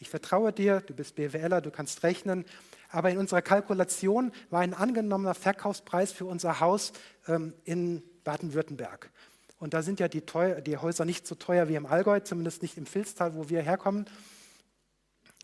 Ich 0.00 0.10
vertraue 0.10 0.52
dir, 0.52 0.80
du 0.80 0.94
bist 0.94 1.16
BWLer, 1.16 1.60
du 1.60 1.70
kannst 1.70 2.02
rechnen. 2.02 2.44
Aber 2.90 3.10
in 3.10 3.18
unserer 3.18 3.42
Kalkulation 3.42 4.32
war 4.50 4.60
ein 4.60 4.74
angenommener 4.74 5.34
Verkaufspreis 5.34 6.12
für 6.12 6.24
unser 6.24 6.60
Haus 6.60 6.92
ähm, 7.26 7.52
in 7.64 8.02
Baden-Württemberg. 8.24 9.10
Und 9.58 9.74
da 9.74 9.82
sind 9.82 9.98
ja 9.98 10.08
die, 10.08 10.20
teuer, 10.20 10.60
die, 10.60 10.76
Häuser 10.76 11.04
nicht 11.04 11.26
so 11.26 11.34
teuer 11.34 11.68
wie 11.68 11.74
im 11.74 11.86
Allgäu, 11.86 12.20
zumindest 12.20 12.62
nicht 12.62 12.76
im 12.76 12.86
Filztal, 12.86 13.34
wo 13.34 13.48
wir 13.48 13.60
herkommen. 13.60 14.06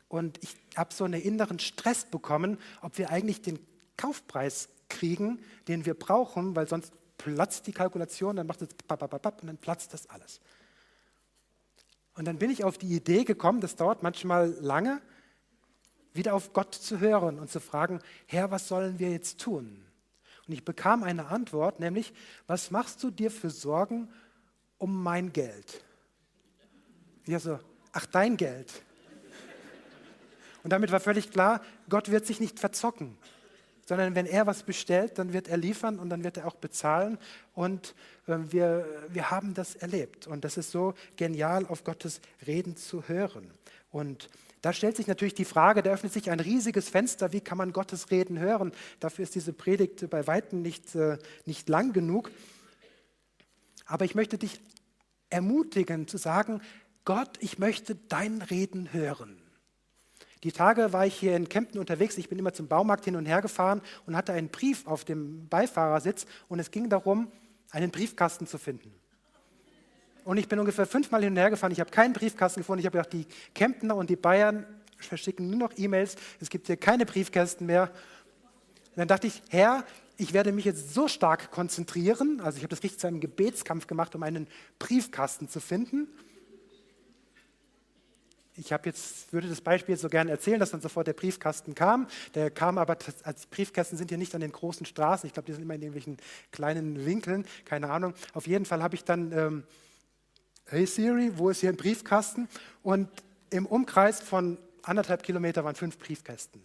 Und 0.08 0.38
ich 0.42 0.56
habe 0.76 0.94
so 0.94 1.04
einen 1.04 1.20
inneren 1.20 1.58
Stress 1.58 2.04
bekommen, 2.04 2.58
ob 2.80 2.96
wir 2.98 3.10
eigentlich 3.10 3.42
den 3.42 3.58
Kaufpreis 3.96 4.68
kriegen, 4.88 5.40
den 5.68 5.86
wir 5.86 5.94
brauchen, 5.94 6.54
weil 6.56 6.68
sonst 6.68 6.92
platzt 7.16 7.66
die 7.66 7.72
Kalkulation, 7.72 8.36
dann 8.36 8.46
macht 8.46 8.62
es 8.62 8.68
und 8.68 9.46
dann 9.46 9.56
platzt 9.58 9.92
das 9.94 10.08
alles. 10.10 10.40
Und 12.16 12.26
dann 12.26 12.38
bin 12.38 12.50
ich 12.50 12.64
auf 12.64 12.78
die 12.78 12.94
Idee 12.94 13.24
gekommen, 13.24 13.60
das 13.60 13.76
dauert 13.76 14.02
manchmal 14.02 14.50
lange, 14.60 15.00
wieder 16.12 16.34
auf 16.34 16.52
Gott 16.52 16.74
zu 16.74 17.00
hören 17.00 17.40
und 17.40 17.50
zu 17.50 17.60
fragen, 17.60 18.00
Herr, 18.26 18.50
was 18.50 18.68
sollen 18.68 18.98
wir 18.98 19.10
jetzt 19.10 19.40
tun? 19.40 19.84
Und 20.46 20.52
ich 20.52 20.64
bekam 20.64 21.02
eine 21.02 21.26
Antwort, 21.26 21.80
nämlich, 21.80 22.12
was 22.46 22.70
machst 22.70 23.02
du 23.02 23.10
dir 23.10 23.30
für 23.30 23.50
Sorgen 23.50 24.08
um 24.78 25.02
mein 25.02 25.32
Geld? 25.32 25.82
Ich 27.26 27.36
so, 27.38 27.58
ach, 27.92 28.06
dein 28.06 28.36
Geld. 28.36 28.72
Und 30.62 30.70
damit 30.70 30.92
war 30.92 31.00
völlig 31.00 31.30
klar, 31.30 31.62
Gott 31.88 32.10
wird 32.10 32.26
sich 32.26 32.38
nicht 32.38 32.60
verzocken 32.60 33.18
sondern 33.84 34.14
wenn 34.14 34.26
er 34.26 34.46
was 34.46 34.62
bestellt, 34.62 35.18
dann 35.18 35.32
wird 35.32 35.48
er 35.48 35.56
liefern 35.56 35.98
und 35.98 36.10
dann 36.10 36.24
wird 36.24 36.36
er 36.38 36.46
auch 36.46 36.56
bezahlen. 36.56 37.18
Und 37.54 37.94
äh, 38.26 38.36
wir, 38.50 38.86
wir 39.10 39.30
haben 39.30 39.54
das 39.54 39.74
erlebt. 39.74 40.26
Und 40.26 40.44
das 40.44 40.56
ist 40.56 40.70
so 40.70 40.94
genial, 41.16 41.66
auf 41.66 41.84
Gottes 41.84 42.20
Reden 42.46 42.76
zu 42.76 43.08
hören. 43.08 43.50
Und 43.90 44.28
da 44.62 44.72
stellt 44.72 44.96
sich 44.96 45.06
natürlich 45.06 45.34
die 45.34 45.44
Frage, 45.44 45.82
da 45.82 45.90
öffnet 45.90 46.12
sich 46.12 46.30
ein 46.30 46.40
riesiges 46.40 46.88
Fenster, 46.88 47.32
wie 47.32 47.42
kann 47.42 47.58
man 47.58 47.74
Gottes 47.74 48.10
Reden 48.10 48.38
hören? 48.38 48.72
Dafür 48.98 49.24
ist 49.24 49.34
diese 49.34 49.52
Predigt 49.52 50.08
bei 50.08 50.26
weitem 50.26 50.62
nicht, 50.62 50.94
äh, 50.94 51.18
nicht 51.44 51.68
lang 51.68 51.92
genug. 51.92 52.30
Aber 53.84 54.06
ich 54.06 54.14
möchte 54.14 54.38
dich 54.38 54.62
ermutigen 55.28 56.08
zu 56.08 56.16
sagen, 56.16 56.62
Gott, 57.04 57.36
ich 57.40 57.58
möchte 57.58 57.94
dein 58.08 58.40
Reden 58.40 58.94
hören. 58.94 59.43
Die 60.44 60.52
Tage 60.52 60.92
war 60.92 61.06
ich 61.06 61.14
hier 61.14 61.34
in 61.34 61.48
Kempten 61.48 61.80
unterwegs. 61.80 62.18
Ich 62.18 62.28
bin 62.28 62.38
immer 62.38 62.52
zum 62.52 62.68
Baumarkt 62.68 63.06
hin 63.06 63.16
und 63.16 63.24
her 63.24 63.40
gefahren 63.40 63.80
und 64.06 64.14
hatte 64.14 64.34
einen 64.34 64.50
Brief 64.50 64.86
auf 64.86 65.06
dem 65.06 65.48
Beifahrersitz 65.48 66.26
und 66.48 66.58
es 66.58 66.70
ging 66.70 66.90
darum, 66.90 67.32
einen 67.70 67.90
Briefkasten 67.90 68.46
zu 68.46 68.58
finden. 68.58 68.92
Und 70.24 70.36
ich 70.36 70.46
bin 70.46 70.58
ungefähr 70.58 70.84
fünfmal 70.84 71.22
hin 71.22 71.30
und 71.30 71.38
her 71.38 71.48
gefahren. 71.48 71.72
Ich 71.72 71.80
habe 71.80 71.90
keinen 71.90 72.12
Briefkasten 72.12 72.60
gefunden. 72.60 72.80
Ich 72.80 72.86
habe 72.86 72.98
gedacht, 72.98 73.14
die 73.14 73.26
Kemptener 73.54 73.96
und 73.96 74.10
die 74.10 74.16
Bayern 74.16 74.66
verschicken 74.98 75.48
nur 75.48 75.58
noch 75.58 75.72
E-Mails. 75.78 76.16
Es 76.40 76.50
gibt 76.50 76.66
hier 76.66 76.76
keine 76.76 77.06
Briefkästen 77.06 77.66
mehr. 77.66 77.90
Und 78.90 78.98
dann 78.98 79.08
dachte 79.08 79.26
ich, 79.26 79.42
Herr, 79.48 79.84
ich 80.18 80.34
werde 80.34 80.52
mich 80.52 80.66
jetzt 80.66 80.92
so 80.92 81.08
stark 81.08 81.52
konzentrieren. 81.52 82.40
Also 82.42 82.58
ich 82.58 82.62
habe 82.62 82.70
das 82.70 82.82
richtig 82.82 83.00
zu 83.00 83.06
einem 83.06 83.20
Gebetskampf 83.20 83.86
gemacht, 83.86 84.14
um 84.14 84.22
einen 84.22 84.46
Briefkasten 84.78 85.48
zu 85.48 85.60
finden 85.60 86.08
ich 88.56 88.72
habe 88.72 88.88
jetzt, 88.88 89.32
würde 89.32 89.48
das 89.48 89.60
Beispiel 89.60 89.96
so 89.96 90.08
gerne 90.08 90.30
erzählen, 90.30 90.60
dass 90.60 90.70
dann 90.70 90.80
sofort 90.80 91.06
der 91.06 91.12
Briefkasten 91.12 91.74
kam. 91.74 92.06
Der 92.34 92.50
kam 92.50 92.78
aber, 92.78 92.96
als 93.24 93.46
Briefkästen 93.46 93.98
sind 93.98 94.10
ja 94.10 94.16
nicht 94.16 94.34
an 94.34 94.40
den 94.40 94.52
großen 94.52 94.86
Straßen. 94.86 95.26
Ich 95.26 95.32
glaube, 95.32 95.46
die 95.46 95.52
sind 95.52 95.62
immer 95.62 95.74
in 95.74 95.82
irgendwelchen 95.82 96.18
kleinen 96.52 97.04
Winkeln. 97.04 97.46
Keine 97.64 97.90
Ahnung. 97.90 98.14
Auf 98.32 98.46
jeden 98.46 98.64
Fall 98.64 98.82
habe 98.82 98.94
ich 98.94 99.02
dann, 99.02 99.32
ähm, 99.32 99.64
hey 100.66 100.86
Siri, 100.86 101.32
wo 101.36 101.50
ist 101.50 101.60
hier 101.60 101.70
ein 101.70 101.76
Briefkasten? 101.76 102.48
Und 102.84 103.08
im 103.50 103.66
Umkreis 103.66 104.20
von 104.20 104.56
anderthalb 104.82 105.24
Kilometer 105.24 105.64
waren 105.64 105.74
fünf 105.74 105.98
Briefkästen. 105.98 106.62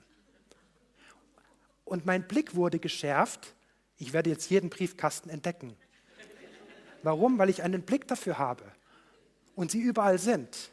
Und 1.86 2.06
mein 2.06 2.28
Blick 2.28 2.54
wurde 2.54 2.78
geschärft. 2.78 3.56
Ich 3.98 4.14
werde 4.14 4.30
jetzt 4.30 4.50
jeden 4.52 4.70
Briefkasten 4.70 5.30
entdecken. 5.30 5.76
Warum? 7.02 7.40
Weil 7.40 7.50
ich 7.50 7.64
einen 7.64 7.82
Blick 7.82 8.08
dafür 8.08 8.38
habe 8.38 8.64
und 9.56 9.72
sie 9.72 9.80
überall 9.80 10.20
sind. 10.20 10.70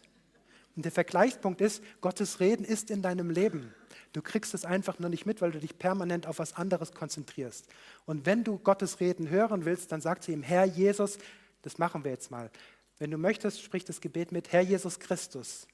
Und 0.77 0.85
der 0.85 0.93
Vergleichspunkt 0.93 1.63
ist, 1.63 1.83
Gottes 2.03 2.39
Reden 2.39 2.65
ist 2.65 2.91
in 2.91 3.01
deinem 3.01 3.31
Leben. 3.31 3.75
Du 4.13 4.21
kriegst 4.23 4.55
es 4.55 4.65
einfach 4.65 4.99
nur 4.99 5.09
nicht 5.09 5.27
mit, 5.27 5.41
weil 5.41 5.51
du 5.51 5.59
dich 5.59 5.79
permanent 5.79 6.27
auf 6.27 6.39
was 6.39 6.55
anderes 6.55 6.93
konzentrierst. 6.93 7.67
Und 8.05 8.27
wenn 8.27 8.45
du 8.45 8.59
Gottes 8.59 9.01
Reden 9.01 9.31
hören 9.31 9.65
willst, 9.65 9.91
dann 9.91 10.03
sag 10.03 10.23
zu 10.23 10.33
ihm, 10.33 10.43
Herr 10.43 10.65
Jesus, 10.65 11.19
das 11.63 11.79
machen 11.79 12.05
wir 12.05 12.11
jetzt 12.11 12.31
mal. 12.31 12.51
Wenn 12.99 13.11
du 13.11 13.19
möchtest, 13.19 13.63
sprich 13.63 13.85
das 13.85 14.01
Gebet 14.01 14.33
mit, 14.33 14.53
Herr 14.53 14.61
Jesus 14.61 15.01
Christus, 15.01 15.67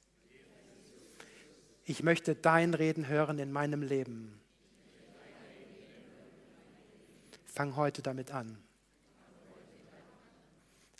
ich 1.84 2.02
möchte 2.04 2.36
dein 2.36 2.74
Reden 2.74 3.08
hören 3.08 3.40
in 3.40 3.50
meinem 3.50 3.82
Leben. 3.82 4.40
Fang 7.44 7.76
heute 7.76 8.02
damit 8.02 8.30
an. 8.30 8.56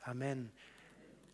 Amen. 0.02 0.50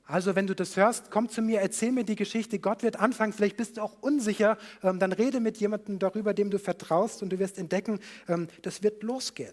Also 0.09 0.35
wenn 0.35 0.47
du 0.47 0.55
das 0.55 0.75
hörst, 0.75 1.11
komm 1.11 1.29
zu 1.29 1.43
mir, 1.43 1.61
erzähl 1.61 1.93
mir 1.93 2.03
die 2.03 2.17
Geschichte, 2.17 2.59
Gott 2.59 2.83
wird 2.83 2.99
anfangen, 2.99 3.35
vielleicht 3.35 3.59
bist 3.59 3.77
du 3.77 3.83
auch 3.83 3.95
unsicher, 4.01 4.57
ähm, 4.83 4.99
dann 4.99 5.13
rede 5.13 5.39
mit 5.39 5.59
jemandem 5.59 5.99
darüber, 5.99 6.33
dem 6.33 6.51
du 6.51 6.59
vertraust 6.59 7.23
und 7.23 7.29
du 7.29 7.39
wirst 7.39 7.59
entdecken, 7.59 8.01
ähm, 8.27 8.49
das 8.63 8.83
wird 8.83 9.03
losgehen. 9.03 9.53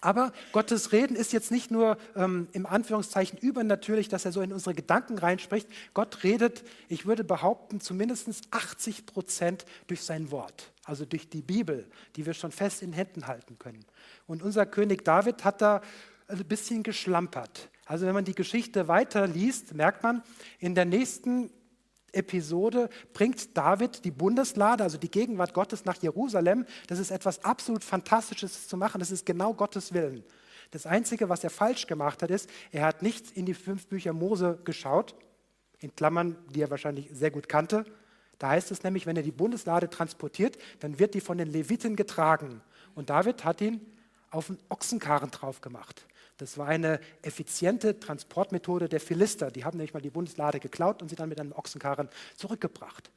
Aber 0.00 0.32
Gottes 0.52 0.92
Reden 0.92 1.14
ist 1.14 1.34
jetzt 1.34 1.50
nicht 1.50 1.70
nur 1.70 1.98
ähm, 2.16 2.48
im 2.52 2.64
Anführungszeichen 2.64 3.38
übernatürlich, 3.38 4.08
dass 4.08 4.24
er 4.24 4.32
so 4.32 4.40
in 4.40 4.50
unsere 4.50 4.74
Gedanken 4.74 5.18
reinspricht. 5.18 5.68
Gott 5.92 6.24
redet, 6.24 6.64
ich 6.88 7.04
würde 7.04 7.22
behaupten, 7.22 7.80
zumindest 7.80 8.28
80 8.50 9.04
Prozent 9.04 9.66
durch 9.88 10.02
sein 10.02 10.30
Wort, 10.30 10.72
also 10.84 11.04
durch 11.04 11.28
die 11.28 11.42
Bibel, 11.42 11.86
die 12.16 12.24
wir 12.24 12.32
schon 12.32 12.50
fest 12.50 12.82
in 12.82 12.94
Händen 12.94 13.26
halten 13.26 13.58
können. 13.58 13.84
Und 14.26 14.42
unser 14.42 14.64
König 14.64 15.04
David 15.04 15.44
hat 15.44 15.60
da 15.60 15.82
ein 16.28 16.44
bisschen 16.46 16.82
geschlampert. 16.82 17.68
Also 17.86 18.06
wenn 18.06 18.14
man 18.14 18.24
die 18.24 18.34
Geschichte 18.34 18.88
weiterliest, 18.88 19.74
merkt 19.74 20.02
man, 20.02 20.22
in 20.58 20.74
der 20.74 20.84
nächsten 20.84 21.50
Episode 22.12 22.88
bringt 23.12 23.56
David 23.56 24.04
die 24.04 24.10
Bundeslade, 24.10 24.84
also 24.84 24.96
die 24.98 25.10
Gegenwart 25.10 25.52
Gottes, 25.52 25.84
nach 25.84 26.00
Jerusalem. 26.00 26.64
Das 26.86 26.98
ist 26.98 27.10
etwas 27.10 27.44
absolut 27.44 27.84
Fantastisches 27.84 28.68
zu 28.68 28.76
machen. 28.76 29.00
Das 29.00 29.10
ist 29.10 29.26
genau 29.26 29.52
Gottes 29.52 29.92
Willen. 29.92 30.24
Das 30.70 30.86
Einzige, 30.86 31.28
was 31.28 31.44
er 31.44 31.50
falsch 31.50 31.86
gemacht 31.86 32.22
hat, 32.22 32.30
ist, 32.30 32.48
er 32.72 32.86
hat 32.86 33.02
nicht 33.02 33.32
in 33.32 33.46
die 33.46 33.54
fünf 33.54 33.86
Bücher 33.86 34.12
Mose 34.12 34.58
geschaut, 34.64 35.14
in 35.80 35.94
Klammern, 35.94 36.36
die 36.54 36.62
er 36.62 36.70
wahrscheinlich 36.70 37.10
sehr 37.12 37.30
gut 37.30 37.48
kannte. 37.48 37.84
Da 38.38 38.50
heißt 38.50 38.70
es 38.70 38.82
nämlich, 38.82 39.06
wenn 39.06 39.16
er 39.16 39.22
die 39.22 39.30
Bundeslade 39.30 39.90
transportiert, 39.90 40.56
dann 40.80 40.98
wird 40.98 41.14
die 41.14 41.20
von 41.20 41.38
den 41.38 41.48
Leviten 41.48 41.96
getragen. 41.96 42.62
Und 42.94 43.10
David 43.10 43.44
hat 43.44 43.60
ihn 43.60 43.80
auf 44.30 44.50
einen 44.50 44.58
Ochsenkarren 44.68 45.30
drauf 45.30 45.60
gemacht. 45.60 46.06
Das 46.44 46.58
war 46.58 46.66
eine 46.66 47.00
effiziente 47.22 47.98
Transportmethode 47.98 48.86
der 48.86 49.00
Philister. 49.00 49.50
Die 49.50 49.64
haben 49.64 49.78
nämlich 49.78 49.94
mal 49.94 50.02
die 50.02 50.10
Bundeslade 50.10 50.60
geklaut 50.60 51.00
und 51.00 51.08
sie 51.08 51.16
dann 51.16 51.30
mit 51.30 51.40
einem 51.40 51.52
Ochsenkarren 51.52 52.10
zurückgebracht. 52.36 53.10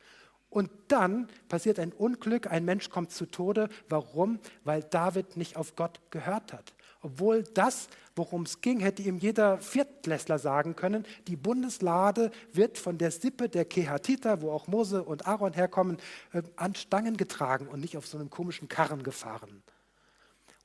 Und 0.50 0.72
dann 0.88 1.28
passiert 1.50 1.78
ein 1.78 1.92
Unglück, 1.92 2.50
ein 2.50 2.63
Mensch 2.63 2.90
kommt 2.90 3.12
zu 3.12 3.26
Tode. 3.26 3.68
Warum? 3.90 4.40
Weil 4.63 4.82
David 4.82 5.36
nicht 5.36 5.58
auf 5.58 5.76
Gott 5.76 6.00
gehört 6.10 6.54
hat. 6.54 6.74
Obwohl 7.02 7.44
das, 7.44 7.90
worum 8.16 8.44
es 8.44 8.62
ging, 8.62 8.80
hätte 8.80 9.02
ihm 9.02 9.18
jeder 9.18 9.58
Viertklässler 9.58 10.40
sagen 10.40 10.78
können, 10.78 11.06
die 11.28 11.36
Bundeslade 11.36 12.32
wird 12.54 12.78
von 12.78 12.98
der 12.98 13.12
Sippe 13.12 13.50
der 13.50 13.66
Kehatiter, 13.66 14.42
wo 14.42 14.52
auch 14.52 14.68
Mose 14.68 15.04
und 15.04 15.28
Aaron 15.28 15.52
herkommen, 15.52 15.98
äh, 16.32 16.44
an 16.56 16.76
Stangen 16.76 17.18
getragen 17.18 17.68
und 17.68 17.82
nicht 17.82 17.98
auf 17.98 18.08
so 18.08 18.18
einem 18.18 18.30
komischen 18.30 18.70
Karren 18.70 19.04
gefahren. 19.04 19.63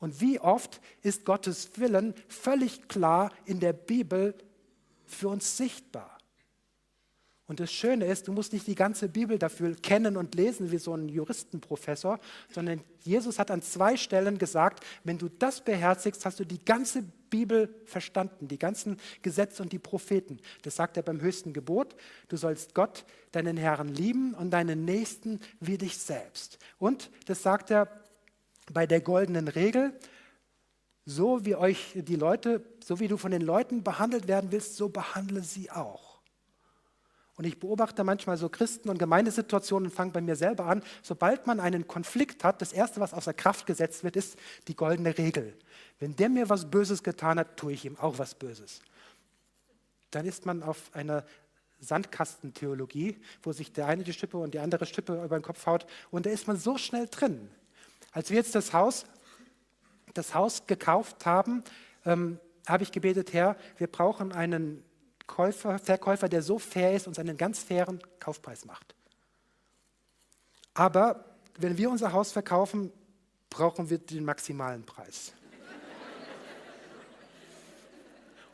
Und 0.03 0.21
wie 0.21 0.41
oft 0.41 0.81
ist 1.03 1.25
Gottes 1.25 1.79
Willen 1.79 2.15
völlig 2.27 2.89
klar 2.89 3.31
in 3.45 3.61
der 3.61 3.73
Bibel 3.73 4.35
für 5.07 5.29
uns 5.29 5.57
sichtbar? 5.57 6.19
Und 7.47 7.61
das 7.61 7.73
Schöne 7.73 8.07
ist, 8.07 8.27
du 8.27 8.33
musst 8.33 8.53
nicht 8.53 8.67
die 8.67 8.75
ganze 8.75 9.09
Bibel 9.09 9.39
dafür 9.39 9.77
kennen 9.77 10.17
und 10.17 10.35
lesen 10.35 10.73
wie 10.73 10.79
so 10.79 10.93
ein 10.97 11.09
Juristenprofessor, 11.09 12.19
sondern 12.51 12.83
Jesus 13.03 13.39
hat 13.39 13.53
an 13.53 13.63
zwei 13.63 13.97
Stellen 13.97 14.39
gesagt, 14.39 14.85
wenn 15.05 15.19
du 15.19 15.29
das 15.29 15.61
beherzigst, 15.61 16.27
hast 16.27 16.41
du 16.41 16.45
die 16.45 16.65
ganze 16.65 17.05
Bibel 17.31 17.73
verstanden, 17.85 18.49
die 18.49 18.59
ganzen 18.59 18.97
Gesetze 19.23 19.63
und 19.63 19.73
die 19.73 19.79
Propheten. 19.79 20.41
Das 20.63 20.75
sagt 20.75 20.97
er 20.97 21.05
beim 21.05 21.21
höchsten 21.21 21.53
Gebot. 21.53 21.95
Du 22.27 22.37
sollst 22.37 22.75
Gott, 22.75 23.05
deinen 23.31 23.57
Herrn 23.57 23.87
lieben 23.87 24.35
und 24.35 24.51
deinen 24.51 24.85
Nächsten 24.85 25.39
wie 25.61 25.79
dich 25.79 25.97
selbst. 25.97 26.59
Und 26.79 27.09
das 27.27 27.45
sagt 27.45 27.71
er 27.71 28.02
bei 28.71 28.87
der 28.87 29.01
goldenen 29.01 29.49
Regel, 29.49 29.99
so 31.05 31.45
wie 31.45 31.57
euch 31.57 31.93
die 31.95 32.17
Leute, 32.17 32.65
so 32.85 33.01
wie 33.01 33.09
du 33.09 33.17
von 33.17 33.33
den 33.33 33.43
Leuten 33.43 33.83
behandelt 33.83 34.29
werden 34.29 34.53
willst, 34.53 34.77
so 34.77 34.89
behandle 34.89 35.43
sie 35.43 35.71
auch. 35.71 36.13
Und 37.37 37.47
ich 37.47 37.59
beobachte 37.59 38.05
manchmal 38.05 38.37
so 38.37 38.49
Christen- 38.49 38.91
und 38.91 38.99
Gemeindesituationen 38.99 39.89
und 39.89 39.95
fange 39.95 40.13
bei 40.13 40.21
mir 40.21 40.37
selber 40.37 40.67
an, 40.67 40.83
sobald 41.03 41.47
man 41.47 41.61
einen 41.61 41.89
Konflikt 41.89 42.45
hat, 42.45 42.61
das 42.61 42.73
Erste, 42.73 43.01
was 43.01 43.15
außer 43.15 43.33
Kraft 43.33 43.67
gesetzt 43.67 44.05
wird, 44.05 44.17
ist 44.17 44.37
die 44.69 44.77
goldene 44.77 45.17
Regel. 45.17 45.57
Wenn 45.99 46.15
der 46.15 46.29
mir 46.29 46.49
was 46.51 46.71
Böses 46.71 47.03
getan 47.03 47.39
hat, 47.39 47.57
tue 47.57 47.73
ich 47.73 47.85
ihm 47.85 47.99
auch 47.99 48.19
was 48.19 48.35
Böses. 48.35 48.81
Dann 50.11 50.27
ist 50.27 50.45
man 50.45 50.63
auf 50.63 50.91
einer 50.95 51.25
Sandkastentheologie, 51.81 53.17
wo 53.43 53.53
sich 53.53 53.73
der 53.73 53.87
eine 53.87 54.05
die 54.05 54.13
Stippe 54.13 54.37
und 54.37 54.53
die 54.55 54.61
andere 54.61 54.87
Stippe 54.87 55.25
über 55.25 55.39
den 55.39 55.43
Kopf 55.43 55.67
haut 55.67 55.87
und 56.11 56.27
da 56.27 56.31
ist 56.31 56.47
man 56.47 56.57
so 56.59 56.79
schnell 56.79 57.09
drin. 57.09 57.51
Als 58.13 58.31
wir 58.31 58.37
jetzt 58.37 58.55
das 58.55 58.73
Haus, 58.73 59.07
das 60.15 60.35
Haus 60.35 60.67
gekauft 60.67 61.27
haben, 61.27 61.65
ähm, 62.05 62.39
habe 62.69 62.83
ich 62.85 62.93
gebetet, 62.93 63.33
Herr, 63.33 63.57
wir 63.79 63.87
brauchen 63.87 64.33
einen 64.33 64.85
Käufer, 65.27 65.79
Verkäufer, 65.79 66.29
der 66.29 66.43
so 66.43 66.59
fair 66.59 66.95
ist 66.95 67.07
und 67.09 67.19
einen 67.19 67.37
ganz 67.37 67.61
fairen 67.61 68.01
Kaufpreis 68.21 68.67
macht. 68.67 68.95
Aber 70.75 71.25
wenn 71.59 71.77
wir 71.79 71.91
unser 71.91 72.13
Haus 72.13 72.33
verkaufen, 72.33 72.93
brauchen 73.51 73.91
wir 73.91 73.99
den 73.99 74.25
maximalen 74.25 74.85
Preis. 74.85 75.33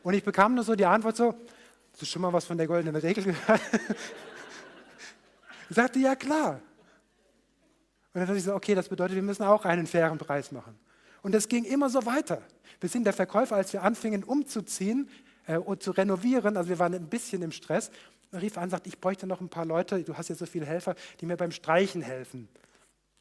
Und 0.03 0.13
ich 0.13 0.23
bekam 0.23 0.55
nur 0.55 0.63
so 0.63 0.75
die 0.75 0.85
Antwort 0.85 1.17
so, 1.17 1.33
hast 1.91 2.01
du 2.01 2.05
schon 2.05 2.21
mal 2.21 2.31
was 2.31 2.45
von 2.45 2.57
der 2.57 2.67
goldenen 2.67 2.95
Regel 2.95 3.25
gehört? 3.25 3.61
ich 5.69 5.75
sagte, 5.75 5.99
ja 5.99 6.15
klar. 6.15 6.61
Und 8.13 8.21
dann 8.21 8.27
dachte 8.27 8.39
ich 8.39 8.43
so, 8.43 8.55
okay, 8.55 8.75
das 8.75 8.89
bedeutet, 8.89 9.15
wir 9.15 9.23
müssen 9.23 9.43
auch 9.43 9.65
einen 9.65 9.85
fairen 9.85 10.17
Preis 10.17 10.51
machen. 10.51 10.77
Und 11.21 11.33
das 11.33 11.47
ging 11.47 11.63
immer 11.63 11.89
so 11.89 12.05
weiter. 12.05 12.41
Wir 12.79 12.89
sind 12.89 13.03
der 13.03 13.13
Verkäufer, 13.13 13.55
als 13.55 13.73
wir 13.73 13.83
anfingen 13.83 14.23
umzuziehen 14.23 15.09
äh, 15.45 15.57
und 15.57 15.83
zu 15.83 15.91
renovieren, 15.91 16.57
also 16.57 16.69
wir 16.69 16.79
waren 16.79 16.93
ein 16.93 17.07
bisschen 17.07 17.41
im 17.41 17.51
Stress, 17.51 17.91
rief 18.33 18.57
an 18.57 18.65
und 18.65 18.69
sagte, 18.71 18.89
ich 18.89 18.99
bräuchte 18.99 19.27
noch 19.27 19.41
ein 19.41 19.49
paar 19.49 19.65
Leute, 19.65 20.03
du 20.03 20.15
hast 20.17 20.29
ja 20.29 20.35
so 20.35 20.45
viele 20.45 20.65
Helfer, 20.65 20.95
die 21.19 21.25
mir 21.25 21.37
beim 21.37 21.51
Streichen 21.51 22.01
helfen. 22.01 22.47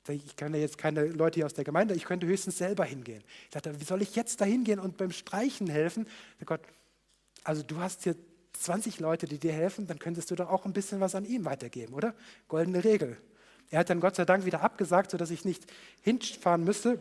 Ich 0.08 0.36
kann 0.36 0.54
ja 0.54 0.60
jetzt 0.60 0.78
keine 0.78 1.04
Leute 1.06 1.36
hier 1.36 1.46
aus 1.46 1.52
der 1.52 1.64
Gemeinde, 1.64 1.94
ich 1.94 2.04
könnte 2.04 2.26
höchstens 2.26 2.56
selber 2.56 2.84
hingehen. 2.84 3.22
Ich 3.44 3.50
dachte, 3.50 3.78
wie 3.78 3.84
soll 3.84 4.00
ich 4.00 4.16
jetzt 4.16 4.40
da 4.40 4.46
hingehen 4.46 4.78
und 4.78 4.96
beim 4.96 5.10
Streichen 5.10 5.68
helfen? 5.68 6.06
Gott, 6.46 6.60
also 7.44 7.62
du 7.62 7.78
hast 7.78 8.04
hier 8.04 8.16
20 8.54 9.00
Leute, 9.00 9.26
die 9.26 9.38
dir 9.38 9.52
helfen, 9.52 9.86
dann 9.86 9.98
könntest 9.98 10.30
du 10.30 10.34
doch 10.34 10.48
auch 10.48 10.64
ein 10.64 10.72
bisschen 10.72 11.00
was 11.00 11.14
an 11.14 11.26
ihm 11.26 11.44
weitergeben, 11.44 11.92
oder? 11.92 12.14
Goldene 12.48 12.84
Regel. 12.84 13.18
Er 13.70 13.80
hat 13.80 13.90
dann 13.90 14.00
Gott 14.00 14.16
sei 14.16 14.24
Dank 14.24 14.44
wieder 14.44 14.62
abgesagt, 14.62 15.10
sodass 15.10 15.30
ich 15.30 15.44
nicht 15.44 15.64
hinfahren 16.00 16.64
müsste. 16.64 17.00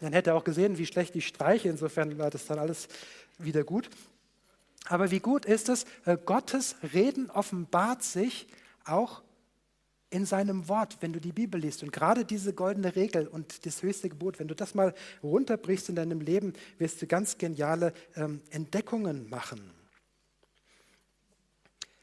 Dann 0.00 0.12
hätte 0.12 0.30
er 0.30 0.36
auch 0.36 0.44
gesehen, 0.44 0.78
wie 0.78 0.86
schlecht 0.86 1.14
ich 1.16 1.26
streiche. 1.26 1.68
Insofern 1.68 2.18
war 2.18 2.30
das 2.30 2.46
dann 2.46 2.58
alles 2.58 2.88
wieder 3.38 3.64
gut. 3.64 3.88
Aber 4.86 5.10
wie 5.10 5.20
gut 5.20 5.44
ist 5.44 5.68
es, 5.68 5.84
äh, 6.04 6.16
Gottes 6.24 6.76
Reden 6.94 7.30
offenbart 7.30 8.02
sich 8.02 8.46
auch 8.84 9.22
in 10.10 10.26
seinem 10.26 10.68
Wort, 10.68 10.96
wenn 11.00 11.12
du 11.12 11.20
die 11.20 11.32
Bibel 11.32 11.60
liest. 11.60 11.82
Und 11.82 11.92
gerade 11.92 12.24
diese 12.24 12.52
goldene 12.52 12.96
Regel 12.96 13.28
und 13.28 13.64
das 13.64 13.82
höchste 13.82 14.08
Gebot, 14.08 14.40
wenn 14.40 14.48
du 14.48 14.56
das 14.56 14.74
mal 14.74 14.94
runterbrichst 15.22 15.88
in 15.88 15.94
deinem 15.94 16.20
Leben, 16.20 16.52
wirst 16.78 17.00
du 17.00 17.06
ganz 17.06 17.38
geniale 17.38 17.92
ähm, 18.16 18.42
Entdeckungen 18.50 19.28
machen. 19.30 19.70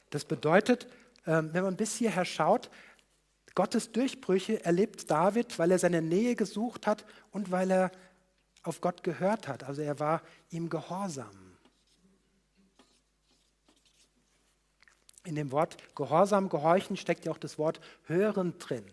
Das 0.10 0.24
bedeutet, 0.24 0.88
ähm, 1.26 1.50
wenn 1.52 1.64
man 1.64 1.76
bis 1.76 1.96
hierher 1.96 2.24
schaut, 2.24 2.70
Gottes 3.58 3.92
Durchbrüche 3.92 4.64
erlebt 4.64 5.10
David, 5.10 5.58
weil 5.58 5.72
er 5.72 5.80
seine 5.80 6.04
Nähe 6.04 6.36
gesucht 6.36 6.86
hat 6.86 7.04
und 7.32 7.50
weil 7.50 7.72
er 7.72 7.92
auf 8.62 8.82
Gott 8.82 9.02
gehört 9.02 9.48
hat. 9.48 9.64
Also 9.64 9.82
er 9.82 10.00
war 10.00 10.22
ihm 10.52 10.70
gehorsam. 10.70 11.58
In 15.24 15.34
dem 15.34 15.52
Wort 15.52 15.76
Gehorsam, 15.96 16.50
Gehorchen 16.50 16.98
steckt 16.98 17.26
ja 17.26 17.32
auch 17.32 17.40
das 17.40 17.58
Wort 17.58 17.82
Hören 18.04 18.60
drin. 18.60 18.86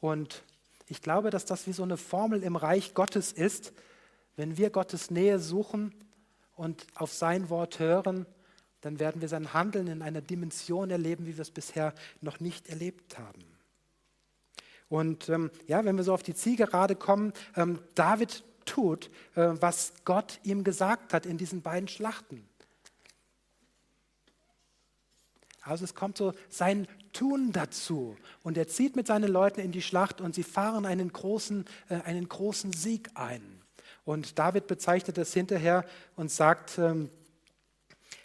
Und 0.00 0.42
ich 0.88 1.02
glaube, 1.02 1.28
dass 1.28 1.44
das 1.44 1.66
wie 1.66 1.74
so 1.74 1.82
eine 1.82 1.98
Formel 1.98 2.42
im 2.42 2.56
Reich 2.56 2.94
Gottes 2.94 3.30
ist. 3.30 3.74
Wenn 4.36 4.56
wir 4.56 4.70
Gottes 4.70 5.10
Nähe 5.10 5.38
suchen 5.38 5.94
und 6.56 6.86
auf 6.94 7.12
sein 7.12 7.50
Wort 7.50 7.78
hören, 7.78 8.24
dann 8.82 9.00
werden 9.00 9.20
wir 9.20 9.28
sein 9.28 9.54
Handeln 9.54 9.86
in 9.86 10.02
einer 10.02 10.20
Dimension 10.20 10.90
erleben, 10.90 11.26
wie 11.26 11.36
wir 11.36 11.42
es 11.42 11.50
bisher 11.50 11.94
noch 12.20 12.40
nicht 12.40 12.68
erlebt 12.68 13.18
haben. 13.18 13.42
Und 14.88 15.30
ähm, 15.30 15.50
ja, 15.66 15.84
wenn 15.86 15.96
wir 15.96 16.04
so 16.04 16.12
auf 16.12 16.22
die 16.22 16.34
Zielgerade 16.34 16.96
kommen, 16.96 17.32
ähm, 17.56 17.78
David 17.94 18.44
tut, 18.66 19.08
äh, 19.34 19.52
was 19.54 19.94
Gott 20.04 20.38
ihm 20.42 20.64
gesagt 20.64 21.14
hat 21.14 21.24
in 21.24 21.38
diesen 21.38 21.62
beiden 21.62 21.88
Schlachten. 21.88 22.46
Also 25.62 25.84
es 25.84 25.94
kommt 25.94 26.18
so 26.18 26.34
sein 26.48 26.88
Tun 27.12 27.52
dazu. 27.52 28.16
Und 28.42 28.58
er 28.58 28.68
zieht 28.68 28.96
mit 28.96 29.06
seinen 29.06 29.30
Leuten 29.30 29.60
in 29.60 29.72
die 29.72 29.80
Schlacht 29.80 30.20
und 30.20 30.34
sie 30.34 30.42
fahren 30.42 30.86
einen 30.86 31.12
großen, 31.12 31.64
äh, 31.88 32.00
einen 32.02 32.28
großen 32.28 32.72
Sieg 32.72 33.10
ein. 33.14 33.62
Und 34.04 34.38
David 34.38 34.66
bezeichnet 34.66 35.16
das 35.16 35.32
hinterher 35.32 35.84
und 36.16 36.30
sagt, 36.30 36.78
ähm, 36.78 37.10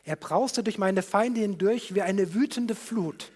er 0.08 0.16
brauste 0.16 0.64
durch 0.64 0.78
meine 0.78 1.02
Feinde 1.02 1.42
hindurch 1.42 1.94
wie 1.94 2.02
eine 2.02 2.34
wütende 2.34 2.76
Flut. 2.76 3.30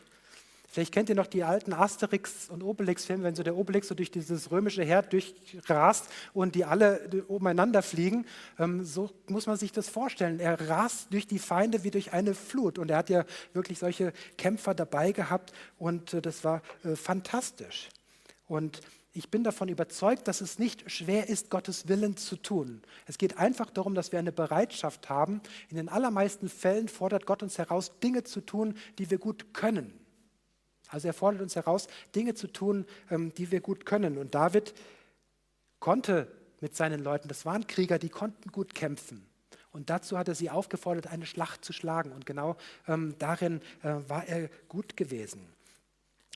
Vielleicht 0.69 0.93
kennt 0.93 1.09
ihr 1.09 1.15
noch 1.15 1.27
die 1.27 1.43
alten 1.43 1.73
Asterix- 1.73 2.49
und 2.49 2.63
Obelix-Filme, 2.63 3.23
wenn 3.25 3.35
so 3.35 3.43
der 3.43 3.57
Obelix 3.57 3.89
so 3.89 3.93
durch 3.93 4.09
dieses 4.09 4.51
römische 4.51 4.81
Heer 4.81 5.01
durchrast 5.01 6.07
und 6.33 6.55
die 6.55 6.63
alle 6.63 7.25
umeinander 7.27 7.81
fliegen. 7.81 8.25
Ähm, 8.57 8.85
so 8.85 9.09
muss 9.27 9.47
man 9.47 9.57
sich 9.57 9.73
das 9.73 9.89
vorstellen. 9.89 10.39
Er 10.39 10.69
rast 10.69 11.07
durch 11.11 11.27
die 11.27 11.39
Feinde 11.39 11.83
wie 11.83 11.91
durch 11.91 12.13
eine 12.13 12.33
Flut. 12.33 12.79
Und 12.79 12.89
er 12.89 12.99
hat 12.99 13.09
ja 13.09 13.25
wirklich 13.51 13.77
solche 13.77 14.13
Kämpfer 14.37 14.73
dabei 14.73 15.11
gehabt 15.11 15.51
und 15.77 16.13
äh, 16.13 16.21
das 16.21 16.45
war 16.45 16.61
äh, 16.85 16.95
fantastisch. 16.95 17.89
Und 18.47 18.79
ich 19.13 19.29
bin 19.29 19.43
davon 19.43 19.67
überzeugt, 19.67 20.27
dass 20.27 20.39
es 20.39 20.57
nicht 20.57 20.89
schwer 20.89 21.27
ist, 21.27 21.49
Gottes 21.49 21.89
Willen 21.89 22.15
zu 22.15 22.37
tun. 22.37 22.81
Es 23.05 23.17
geht 23.17 23.37
einfach 23.37 23.69
darum, 23.69 23.93
dass 23.93 24.13
wir 24.13 24.19
eine 24.19 24.31
Bereitschaft 24.31 25.09
haben. 25.09 25.41
In 25.69 25.75
den 25.75 25.89
allermeisten 25.89 26.47
Fällen 26.47 26.87
fordert 26.87 27.25
Gott 27.25 27.43
uns 27.43 27.57
heraus, 27.57 27.99
Dinge 27.99 28.23
zu 28.23 28.39
tun, 28.39 28.77
die 28.99 29.11
wir 29.11 29.17
gut 29.17 29.53
können. 29.53 29.93
Also 30.87 31.07
er 31.07 31.13
fordert 31.13 31.41
uns 31.41 31.55
heraus, 31.55 31.87
Dinge 32.15 32.35
zu 32.35 32.47
tun, 32.47 32.85
ähm, 33.09 33.33
die 33.33 33.51
wir 33.51 33.59
gut 33.59 33.85
können. 33.85 34.17
Und 34.17 34.33
David 34.33 34.73
konnte 35.79 36.27
mit 36.61 36.75
seinen 36.75 37.03
Leuten, 37.03 37.27
das 37.27 37.45
waren 37.45 37.67
Krieger, 37.67 37.99
die 37.99 38.09
konnten 38.09 38.51
gut 38.51 38.75
kämpfen. 38.75 39.25
Und 39.71 39.89
dazu 39.89 40.17
hat 40.17 40.27
er 40.27 40.35
sie 40.35 40.49
aufgefordert, 40.49 41.07
eine 41.07 41.25
Schlacht 41.25 41.65
zu 41.65 41.73
schlagen. 41.73 42.11
Und 42.11 42.25
genau 42.25 42.55
ähm, 42.87 43.15
darin 43.19 43.61
äh, 43.83 43.95
war 44.07 44.25
er 44.25 44.49
gut 44.67 44.95
gewesen. 44.95 45.47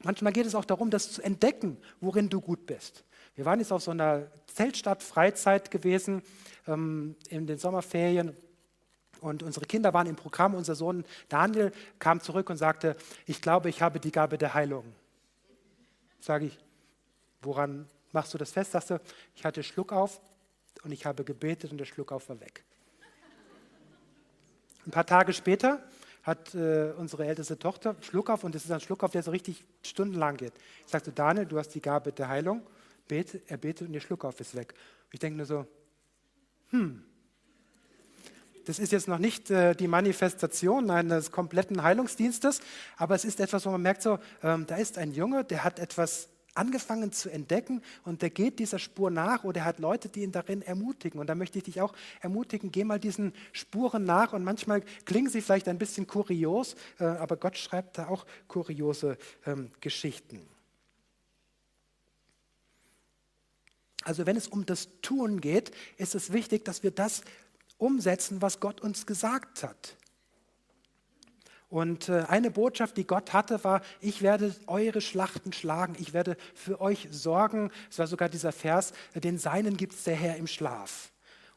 Manchmal 0.04 0.34
geht 0.34 0.46
es 0.46 0.56
auch 0.56 0.66
darum, 0.66 0.90
das 0.90 1.12
zu 1.12 1.22
entdecken, 1.22 1.78
worin 2.02 2.30
du 2.30 2.42
gut 2.42 2.66
bist. 2.66 3.04
Wir 3.36 3.46
waren 3.46 3.60
jetzt 3.60 3.72
auf 3.72 3.84
so 3.84 3.92
einer 3.92 4.28
Zeltstadt-Freizeit 4.48 5.72
gewesen 5.72 6.22
ähm, 6.68 7.16
in 7.30 7.48
den 7.48 7.58
Sommerferien 7.58 8.36
und 9.22 9.44
unsere 9.44 9.66
Kinder 9.66 9.94
waren 9.94 10.08
im 10.08 10.16
Programm. 10.16 10.54
Unser 10.54 10.76
Sohn 10.76 11.04
Daniel 11.30 11.72
kam 12.00 12.22
zurück 12.22 12.50
und 12.50 12.58
sagte, 12.58 12.96
ich 13.26 13.42
glaube, 13.42 13.70
ich 13.70 13.82
habe 13.82 14.00
die 14.00 14.12
Gabe 14.12 14.38
der 14.38 14.54
Heilung. 14.54 14.86
Sage 16.20 16.46
ich, 16.46 16.60
woran 17.42 17.88
machst 18.12 18.34
du 18.34 18.38
das 18.38 18.52
fest? 18.52 18.72
Sagst 18.72 18.92
du, 18.92 19.02
ich 19.36 19.44
hatte 19.44 19.64
Schluck 19.64 19.92
auf 19.92 20.22
und 20.84 20.92
ich 20.92 21.06
habe 21.06 21.24
gebetet 21.24 21.72
und 21.72 21.78
der 21.78 21.86
Schluck 21.86 22.12
auf 22.12 22.30
war 22.30 22.40
weg. 22.40 22.64
Ein 24.86 24.92
paar 24.92 25.06
Tage 25.06 25.34
später 25.34 25.84
hat 26.26 26.56
äh, 26.56 26.92
unsere 26.98 27.26
älteste 27.26 27.58
Tochter 27.58 27.96
Schluck 28.02 28.32
auf 28.32 28.44
und 28.44 28.56
das 28.56 28.66
ist 28.66 28.72
ein 28.72 28.80
Schluck 28.80 29.04
auf, 29.04 29.12
der 29.12 29.22
so 29.22 29.32
richtig 29.32 29.64
stundenlang 29.84 30.38
geht. 30.38 30.54
Ich 30.86 30.92
sagte, 30.92 31.12
Daniel, 31.12 31.46
du 31.46 31.58
hast 31.58 31.70
die 31.70 31.82
Gabe 31.82 32.12
der 32.12 32.28
Heilung. 32.28 32.64
Bete, 33.08 33.42
er 33.46 33.58
betet 33.58 33.88
und 33.88 33.94
der 33.94 34.00
Schluck 34.00 34.26
auf 34.26 34.40
ist 34.40 34.56
weg. 34.56 34.74
ich 35.12 35.20
denke 35.20 35.38
nur 35.38 35.46
so, 35.46 35.68
hm, 36.72 37.04
das 38.66 38.80
ist 38.80 38.92
jetzt 38.92 39.08
noch 39.08 39.20
nicht 39.20 39.52
äh, 39.52 39.76
die 39.76 39.88
Manifestation 39.88 40.90
eines 40.90 41.32
kompletten 41.32 41.84
Heilungsdienstes, 41.84 42.62
aber 42.98 43.14
es 43.14 43.24
ist 43.24 43.40
etwas, 43.40 43.64
wo 43.68 43.70
man 43.70 43.84
merkt, 43.84 44.02
so, 44.02 44.18
ähm, 44.42 44.66
da 44.66 44.78
ist 44.78 44.98
ein 44.98 45.14
Junge, 45.14 45.44
der 45.44 45.64
hat 45.64 45.78
etwas 45.78 46.30
angefangen 46.56 47.12
zu 47.12 47.30
entdecken 47.30 47.82
und 48.04 48.22
der 48.22 48.30
geht 48.30 48.60
dieser 48.60 48.80
Spur 48.80 49.12
nach 49.12 49.44
oder 49.44 49.62
er 49.62 49.65
hat 49.65 49.80
Leute, 49.80 50.10
die 50.10 50.24
ihn 50.24 50.32
darin 50.32 50.62
ermutigen. 50.62 51.20
Und 51.20 51.28
da 51.28 51.36
möchte 51.36 51.60
ich 51.60 51.65
dich 51.65 51.82
auch 51.82 51.94
ermutigen, 52.22 52.72
geh 52.72 52.84
mal 52.84 53.00
diesen 53.00 53.34
Spuren 53.52 54.04
nach 54.04 54.34
und 54.34 54.44
manchmal 54.44 54.82
klingen 55.06 55.30
sie 55.30 55.41
vielleicht 55.41 55.68
ein 55.68 55.78
bisschen 55.78 56.08
kurios, 56.08 56.76
äh, 57.00 57.04
aber 57.04 57.38
Gott 57.38 57.58
schreibt 57.58 57.98
da 57.98 58.08
auch 58.08 58.26
kuriose 58.48 59.18
ähm, 59.46 59.70
Geschichten. 59.82 60.48
Also 64.04 64.26
wenn 64.26 64.38
es 64.38 64.48
um 64.48 64.65
das 64.65 64.89
Tun 65.02 65.41
geht, 65.41 65.72
ist 65.98 66.15
es 66.15 66.32
wichtig, 66.32 66.63
dass 66.63 66.84
wir 66.84 66.91
das 66.91 67.24
umsetzen, 67.78 68.41
was 68.41 68.60
Gott 68.60 68.80
uns 68.82 69.06
gesagt 69.06 69.63
hat. 69.63 69.98
Und 71.76 72.08
äh, 72.08 72.24
eine 72.30 72.52
Botschaft, 72.52 72.96
die 72.96 73.06
Gott 73.06 73.34
hatte, 73.34 73.62
war, 73.66 73.82
ich 74.00 74.22
werde 74.22 74.56
eure 74.66 75.02
Schlachten 75.02 75.52
schlagen, 75.52 75.98
ich 76.00 76.14
werde 76.14 76.38
für 76.54 76.80
euch 76.80 77.10
sorgen. 77.12 77.70
Es 77.92 78.00
war 78.00 78.08
sogar 78.08 78.30
dieser 78.30 78.54
Vers, 78.54 78.94
den 79.14 79.38
Seinen 79.38 79.76
gibt 79.76 79.92
es 79.92 80.06
der 80.06 80.16
Herr 80.16 80.38
im 80.38 80.48
Schlaf. 80.48 81.12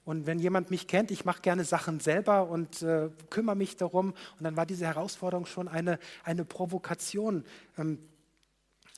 Und 0.05 0.27
wenn 0.27 0.41
jemand 0.41 0.73
mich 0.73 0.89
kennt, 0.89 1.13
ich 1.13 1.25
mache 1.25 1.41
gerne 1.41 1.63
Sachen 1.63 2.01
selber 2.01 2.49
und 2.49 2.83
äh, 2.83 3.11
kümmere 3.31 3.55
mich 3.55 3.77
darum. 3.77 4.09
Und 4.09 4.43
dann 4.43 4.57
war 4.57 4.67
diese 4.67 4.87
Herausforderung 4.87 5.47
schon 5.47 5.69
eine, 5.69 6.01
eine 6.25 6.45
Provokation 6.45 7.45
ähm, 7.79 8.01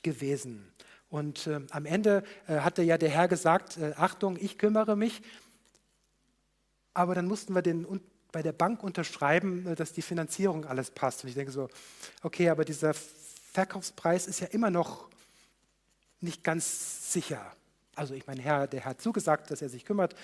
gewesen. 0.02 0.72
Und 1.10 1.48
äh, 1.48 1.60
am 1.68 1.84
Ende 1.84 2.22
äh, 2.46 2.60
hatte 2.60 2.80
ja 2.80 2.96
der 2.96 3.10
Herr 3.10 3.28
gesagt, 3.28 3.76
äh, 3.76 3.92
Achtung, 3.94 4.38
ich 4.40 4.56
kümmere 4.56 4.96
mich. 4.96 5.20
Aber 6.94 7.14
dann 7.14 7.26
mussten 7.26 7.54
wir 7.54 7.60
den 7.60 7.84
bei 8.32 8.42
der 8.42 8.52
Bank 8.52 8.82
unterschreiben, 8.82 9.66
äh, 9.66 9.74
dass 9.74 9.92
die 9.92 10.02
Finanzierung 10.02 10.64
alles 10.64 10.90
passt. 10.90 11.22
Und 11.22 11.28
ich 11.28 11.34
denke 11.34 11.52
so, 11.52 11.68
okay, 12.22 12.48
aber 12.48 12.64
dieser 12.64 12.94
Verkaufspreis 12.94 14.26
ist 14.26 14.40
ja 14.40 14.46
immer 14.48 14.70
noch 14.70 15.08
nicht 16.20 16.44
ganz 16.44 17.12
sicher. 17.12 17.52
Also 17.94 18.14
ich 18.14 18.26
meine, 18.26 18.42
Herr, 18.42 18.66
der 18.66 18.84
hat 18.84 19.00
zugesagt, 19.00 19.50
dass 19.50 19.62
er 19.62 19.68
sich 19.68 19.84
kümmert, 19.84 20.14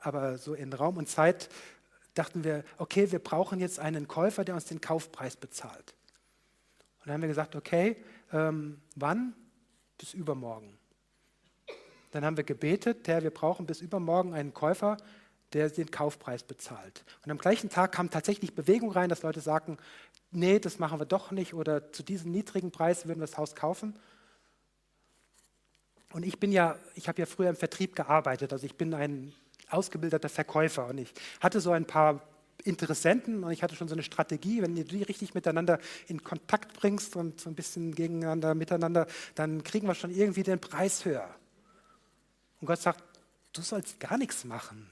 aber 0.00 0.38
so 0.38 0.54
in 0.54 0.72
Raum 0.72 0.96
und 0.96 1.08
Zeit 1.08 1.48
dachten 2.14 2.44
wir, 2.44 2.64
okay, 2.78 3.10
wir 3.12 3.18
brauchen 3.18 3.60
jetzt 3.60 3.78
einen 3.78 4.08
Käufer, 4.08 4.44
der 4.44 4.54
uns 4.54 4.64
den 4.64 4.80
Kaufpreis 4.80 5.36
bezahlt. 5.36 5.94
Und 7.00 7.06
dann 7.06 7.14
haben 7.14 7.22
wir 7.22 7.28
gesagt, 7.28 7.56
okay, 7.56 7.96
ähm, 8.32 8.80
wann? 8.96 9.34
Bis 9.98 10.14
übermorgen. 10.14 10.78
Dann 12.10 12.24
haben 12.24 12.36
wir 12.36 12.44
gebetet, 12.44 13.08
Herr, 13.08 13.22
wir 13.22 13.30
brauchen 13.30 13.66
bis 13.66 13.80
übermorgen 13.80 14.34
einen 14.34 14.52
Käufer, 14.52 14.98
der 15.54 15.70
den 15.70 15.90
Kaufpreis 15.90 16.42
bezahlt. 16.42 17.04
Und 17.24 17.30
am 17.30 17.38
gleichen 17.38 17.70
Tag 17.70 17.92
kam 17.92 18.10
tatsächlich 18.10 18.54
Bewegung 18.54 18.90
rein, 18.90 19.08
dass 19.08 19.22
Leute 19.22 19.40
sagten, 19.40 19.78
nee, 20.30 20.58
das 20.58 20.78
machen 20.78 20.98
wir 20.98 21.06
doch 21.06 21.30
nicht 21.30 21.54
oder 21.54 21.92
zu 21.92 22.02
diesem 22.02 22.30
niedrigen 22.30 22.70
Preis 22.70 23.06
würden 23.06 23.20
wir 23.20 23.26
das 23.26 23.38
Haus 23.38 23.54
kaufen. 23.54 23.94
Und 26.12 26.24
ich 26.24 26.38
bin 26.38 26.52
ja, 26.52 26.76
ich 26.94 27.08
habe 27.08 27.20
ja 27.20 27.26
früher 27.26 27.50
im 27.50 27.56
Vertrieb 27.56 27.96
gearbeitet, 27.96 28.52
also 28.52 28.66
ich 28.66 28.76
bin 28.76 28.92
ein 28.94 29.32
ausgebildeter 29.70 30.28
Verkäufer 30.28 30.86
und 30.86 30.98
ich 30.98 31.12
hatte 31.40 31.60
so 31.60 31.72
ein 31.72 31.86
paar 31.86 32.20
Interessenten 32.64 33.42
und 33.42 33.50
ich 33.50 33.62
hatte 33.62 33.74
schon 33.74 33.88
so 33.88 33.94
eine 33.94 34.02
Strategie, 34.02 34.62
wenn 34.62 34.74
du 34.76 34.84
die 34.84 35.02
richtig 35.02 35.34
miteinander 35.34 35.78
in 36.06 36.22
Kontakt 36.22 36.74
bringst 36.74 37.16
und 37.16 37.40
so 37.40 37.50
ein 37.50 37.54
bisschen 37.54 37.94
gegeneinander 37.94 38.54
miteinander, 38.54 39.06
dann 39.34 39.64
kriegen 39.64 39.86
wir 39.86 39.94
schon 39.94 40.10
irgendwie 40.10 40.42
den 40.42 40.60
Preis 40.60 41.04
höher. 41.04 41.28
Und 42.60 42.66
Gott 42.66 42.80
sagt, 42.80 43.02
du 43.52 43.62
sollst 43.62 43.98
gar 43.98 44.18
nichts 44.18 44.44
machen. 44.44 44.88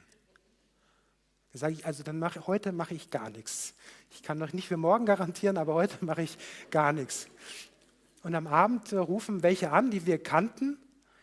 Da 1.52 1.58
sage 1.58 1.74
ich, 1.74 1.86
also 1.86 2.02
dann 2.02 2.18
mache 2.18 2.46
heute 2.46 2.72
mache 2.72 2.94
ich 2.94 3.10
gar 3.10 3.30
nichts. 3.30 3.74
Ich 4.10 4.22
kann 4.22 4.38
noch 4.38 4.52
nicht 4.52 4.68
für 4.68 4.76
morgen 4.76 5.06
garantieren, 5.06 5.56
aber 5.56 5.74
heute 5.74 5.96
mache 6.04 6.22
ich 6.22 6.38
gar 6.70 6.92
nichts. 6.92 7.28
Und 8.22 8.34
am 8.34 8.46
Abend 8.46 8.92
äh, 8.92 8.96
rufen 8.96 9.42
welche 9.42 9.72
an, 9.72 9.90
die 9.90 10.06
wir 10.06 10.22
kannten, 10.22 10.78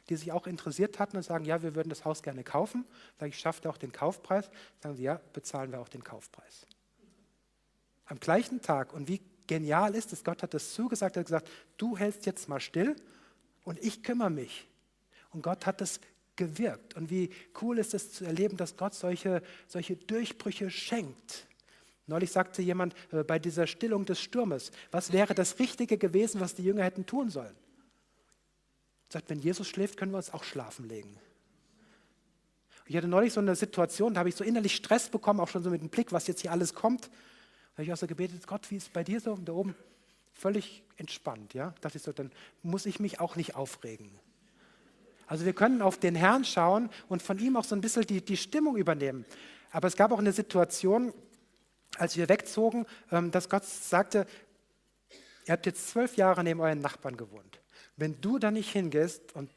die 0.09 0.15
sich 0.15 0.31
auch 0.31 0.47
interessiert 0.47 0.99
hatten 0.99 1.17
und 1.17 1.23
sagen, 1.23 1.45
ja, 1.45 1.61
wir 1.61 1.75
würden 1.75 1.89
das 1.89 2.05
Haus 2.05 2.23
gerne 2.23 2.43
kaufen. 2.43 2.85
Sage 3.19 3.29
ich, 3.29 3.39
schafft 3.39 3.67
auch 3.67 3.77
den 3.77 3.91
Kaufpreis? 3.91 4.49
Sagen 4.81 4.95
sie, 4.95 5.03
ja, 5.03 5.19
bezahlen 5.33 5.71
wir 5.71 5.79
auch 5.79 5.89
den 5.89 6.03
Kaufpreis. 6.03 6.65
Am 8.05 8.19
gleichen 8.19 8.61
Tag. 8.61 8.93
Und 8.93 9.07
wie 9.09 9.21
genial 9.47 9.95
ist 9.95 10.13
es, 10.13 10.23
Gott 10.23 10.43
hat 10.43 10.53
das 10.53 10.73
zugesagt, 10.73 11.17
er 11.17 11.21
hat 11.21 11.27
gesagt, 11.27 11.49
du 11.77 11.97
hältst 11.97 12.25
jetzt 12.25 12.47
mal 12.47 12.59
still 12.59 12.95
und 13.63 13.79
ich 13.83 14.03
kümmere 14.03 14.29
mich. 14.29 14.67
Und 15.31 15.41
Gott 15.41 15.65
hat 15.65 15.81
das 15.81 15.99
gewirkt. 16.37 16.95
Und 16.95 17.09
wie 17.09 17.29
cool 17.61 17.77
ist 17.79 17.93
es 17.93 18.13
zu 18.13 18.23
erleben, 18.25 18.55
dass 18.55 18.77
Gott 18.77 18.93
solche, 18.93 19.41
solche 19.67 19.97
Durchbrüche 19.97 20.69
schenkt. 20.69 21.47
Neulich 22.05 22.31
sagte 22.31 22.61
jemand 22.61 22.95
äh, 23.11 23.23
bei 23.23 23.37
dieser 23.37 23.67
Stillung 23.67 24.05
des 24.05 24.21
Sturmes, 24.21 24.71
was 24.91 25.11
wäre 25.11 25.35
das 25.35 25.59
Richtige 25.59 25.97
gewesen, 25.97 26.39
was 26.39 26.55
die 26.55 26.63
Jünger 26.63 26.83
hätten 26.83 27.05
tun 27.05 27.29
sollen? 27.29 27.55
Er 29.09 29.13
sagt, 29.13 29.29
wenn 29.29 29.39
Jesus 29.39 29.67
schläft, 29.67 29.97
können 29.97 30.13
wir 30.13 30.17
uns 30.17 30.33
auch 30.33 30.43
schlafen 30.43 30.87
legen. 30.87 31.17
Ich 32.85 32.95
hatte 32.95 33.09
neulich 33.09 33.33
so 33.33 33.41
eine 33.41 33.55
Situation, 33.55 34.13
da 34.13 34.19
habe 34.19 34.29
ich 34.29 34.35
so 34.35 34.45
innerlich 34.45 34.75
Stress 34.75 35.09
bekommen, 35.09 35.41
auch 35.41 35.49
schon 35.49 35.63
so 35.63 35.69
mit 35.69 35.81
dem 35.81 35.89
Blick, 35.89 36.13
was 36.13 36.27
jetzt 36.27 36.41
hier 36.41 36.53
alles 36.53 36.73
kommt. 36.73 37.07
Da 37.07 37.73
habe 37.73 37.83
ich 37.83 37.93
auch 37.93 37.97
so 37.97 38.07
gebetet, 38.07 38.47
Gott, 38.47 38.71
wie 38.71 38.77
ist 38.77 38.83
es 38.83 38.89
bei 38.89 39.03
dir 39.03 39.19
so? 39.19 39.33
Und 39.33 39.45
da 39.45 39.53
oben 39.53 39.75
völlig 40.33 40.83
entspannt, 40.95 41.53
ja. 41.53 41.71
Da 41.71 41.81
dachte 41.81 41.97
ich 41.97 42.03
so, 42.03 42.13
dann 42.13 42.31
muss 42.63 42.85
ich 42.85 43.01
mich 43.01 43.19
auch 43.19 43.35
nicht 43.35 43.55
aufregen. 43.55 44.09
Also 45.27 45.45
wir 45.45 45.53
können 45.53 45.81
auf 45.81 45.99
den 45.99 46.15
Herrn 46.15 46.45
schauen 46.45 46.89
und 47.09 47.21
von 47.21 47.37
ihm 47.37 47.57
auch 47.57 47.65
so 47.65 47.75
ein 47.75 47.81
bisschen 47.81 48.03
die, 48.03 48.23
die 48.23 48.37
Stimmung 48.37 48.77
übernehmen. 48.77 49.25
Aber 49.71 49.87
es 49.87 49.95
gab 49.95 50.11
auch 50.11 50.19
eine 50.19 50.31
Situation, 50.31 51.13
als 51.97 52.17
wir 52.17 52.29
wegzogen, 52.29 52.85
ähm, 53.11 53.31
dass 53.31 53.49
Gott 53.49 53.65
sagte, 53.65 54.25
ihr 55.45 55.51
habt 55.51 55.65
jetzt 55.65 55.89
zwölf 55.89 56.15
Jahre 56.15 56.43
neben 56.43 56.61
euren 56.61 56.79
Nachbarn 56.79 57.17
gewohnt. 57.17 57.59
Wenn 57.97 58.19
du 58.21 58.39
da 58.39 58.51
nicht 58.51 58.71
hingehst 58.71 59.35
und 59.35 59.51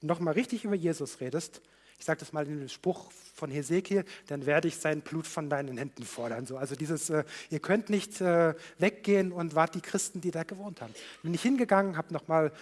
nochmal 0.00 0.34
richtig 0.34 0.64
über 0.64 0.74
Jesus 0.74 1.20
redest, 1.20 1.62
ich 1.98 2.04
sage 2.04 2.20
das 2.20 2.32
mal 2.32 2.46
in 2.46 2.60
dem 2.60 2.68
Spruch 2.68 3.10
von 3.34 3.50
Hesekiel, 3.50 4.04
dann 4.28 4.46
werde 4.46 4.68
ich 4.68 4.76
sein 4.76 5.00
Blut 5.00 5.26
von 5.26 5.50
deinen 5.50 5.76
Händen 5.76 6.04
fordern. 6.04 6.46
So, 6.46 6.56
also 6.56 6.76
dieses, 6.76 7.10
äh, 7.10 7.24
ihr 7.50 7.58
könnt 7.58 7.90
nicht 7.90 8.20
äh, 8.20 8.54
weggehen 8.78 9.32
und 9.32 9.56
wart 9.56 9.74
die 9.74 9.80
Christen, 9.80 10.20
die 10.20 10.30
da 10.30 10.44
gewohnt 10.44 10.80
haben. 10.80 10.94
Bin 11.24 11.34
ich 11.34 11.42
hingegangen, 11.42 11.96
habe 11.96 12.12
nochmal 12.12 12.52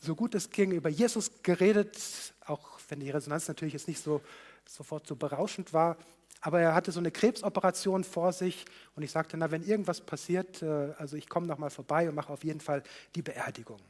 so 0.00 0.14
gut 0.14 0.34
es 0.34 0.50
ging, 0.50 0.72
über 0.72 0.88
Jesus 0.88 1.42
geredet, 1.42 1.98
auch 2.44 2.78
wenn 2.88 3.00
die 3.00 3.10
Resonanz 3.10 3.48
natürlich 3.48 3.74
jetzt 3.74 3.88
nicht 3.88 4.02
so 4.02 4.20
sofort 4.66 5.06
so 5.06 5.16
berauschend 5.16 5.72
war. 5.72 5.96
aber 6.40 6.60
er 6.60 6.74
hatte 6.74 6.92
so 6.92 7.00
eine 7.00 7.10
Krebsoperation 7.10 8.04
vor 8.04 8.32
sich 8.32 8.64
und 8.94 9.02
ich 9.02 9.10
sagte, 9.10 9.36
na, 9.36 9.50
wenn 9.50 9.62
irgendwas 9.62 10.00
passiert, 10.00 10.62
äh, 10.62 10.92
also 10.98 11.16
ich 11.16 11.28
komme 11.28 11.46
nochmal 11.46 11.70
vorbei 11.70 12.08
und 12.08 12.14
mache 12.14 12.32
auf 12.32 12.44
jeden 12.44 12.60
Fall 12.60 12.82
die 13.14 13.22
Beerdigung. 13.22 13.80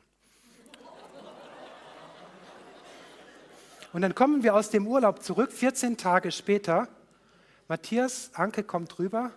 Und 3.93 4.03
dann 4.03 4.15
kommen 4.15 4.43
wir 4.43 4.55
aus 4.55 4.71
dem 4.71 4.87
Urlaub 4.87 5.23
zurück, 5.23 5.51
14 5.53 5.97
Tage 5.97 6.31
später. 6.31 6.89
Matthias 7.69 8.31
Anke 8.35 8.63
kommt 8.63 8.99
rüber. 8.99 9.33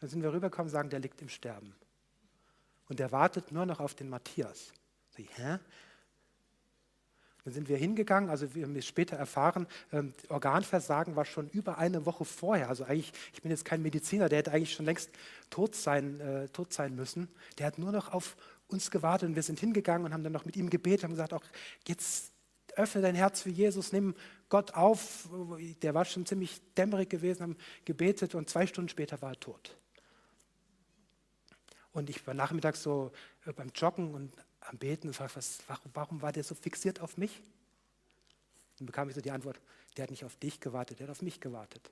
Dann 0.00 0.10
sind 0.10 0.22
wir 0.22 0.32
rübergekommen 0.32 0.68
und 0.68 0.72
sagen, 0.72 0.90
der 0.90 1.00
liegt 1.00 1.22
im 1.22 1.30
Sterben. 1.30 1.74
Und 2.88 2.98
der 2.98 3.10
wartet 3.10 3.50
nur 3.50 3.64
noch 3.64 3.80
auf 3.80 3.94
den 3.94 4.10
Matthias. 4.10 4.72
Ich, 5.16 5.28
hä? 5.36 5.58
Dann 7.44 7.52
sind 7.52 7.68
wir 7.68 7.76
hingegangen, 7.76 8.30
also 8.30 8.54
wir 8.54 8.64
haben 8.64 8.76
es 8.76 8.86
später 8.86 9.16
erfahren, 9.16 9.66
ähm, 9.92 10.14
Organversagen 10.28 11.16
war 11.16 11.24
schon 11.24 11.48
über 11.50 11.76
eine 11.76 12.06
Woche 12.06 12.24
vorher. 12.24 12.68
Also 12.68 12.84
eigentlich, 12.84 13.12
ich 13.32 13.42
bin 13.42 13.50
jetzt 13.50 13.64
kein 13.64 13.82
Mediziner, 13.82 14.28
der 14.28 14.38
hätte 14.38 14.52
eigentlich 14.52 14.72
schon 14.72 14.86
längst 14.86 15.10
tot 15.50 15.74
sein, 15.74 16.20
äh, 16.20 16.48
tot 16.48 16.72
sein 16.72 16.94
müssen. 16.94 17.28
Der 17.58 17.66
hat 17.66 17.78
nur 17.78 17.90
noch 17.90 18.12
auf 18.12 18.36
uns 18.68 18.92
gewartet 18.92 19.28
und 19.28 19.34
wir 19.34 19.42
sind 19.42 19.58
hingegangen 19.58 20.06
und 20.06 20.12
haben 20.12 20.22
dann 20.22 20.32
noch 20.32 20.44
mit 20.44 20.56
ihm 20.56 20.70
gebetet, 20.70 21.02
haben 21.02 21.10
gesagt, 21.10 21.32
auch 21.32 21.42
jetzt 21.88 22.32
öffne 22.76 23.02
dein 23.02 23.16
Herz 23.16 23.42
für 23.42 23.50
Jesus, 23.50 23.92
nimm 23.92 24.14
Gott 24.48 24.74
auf. 24.74 25.28
Der 25.82 25.94
war 25.94 26.04
schon 26.04 26.24
ziemlich 26.24 26.60
dämmerig 26.74 27.10
gewesen, 27.10 27.42
haben 27.42 27.56
gebetet 27.84 28.34
und 28.34 28.48
zwei 28.48 28.66
Stunden 28.66 28.88
später 28.88 29.20
war 29.20 29.32
er 29.32 29.40
tot. 29.40 29.76
Und 31.92 32.08
ich 32.08 32.26
war 32.26 32.34
nachmittags 32.34 32.82
so 32.82 33.10
äh, 33.46 33.52
beim 33.52 33.70
Joggen 33.74 34.14
und 34.14 34.32
am 34.68 34.78
Beten 34.78 35.08
und 35.08 35.14
fragte, 35.14 35.36
was, 35.36 35.58
warum, 35.94 36.22
war 36.22 36.32
der 36.32 36.44
so 36.44 36.54
fixiert 36.54 37.00
auf 37.00 37.16
mich? 37.16 37.40
Dann 38.78 38.86
bekam 38.86 39.08
ich 39.08 39.14
so 39.14 39.20
die 39.20 39.30
Antwort, 39.30 39.60
der 39.96 40.04
hat 40.04 40.10
nicht 40.10 40.24
auf 40.24 40.36
dich 40.36 40.60
gewartet, 40.60 40.98
der 40.98 41.06
hat 41.06 41.12
auf 41.12 41.22
mich 41.22 41.40
gewartet. 41.40 41.90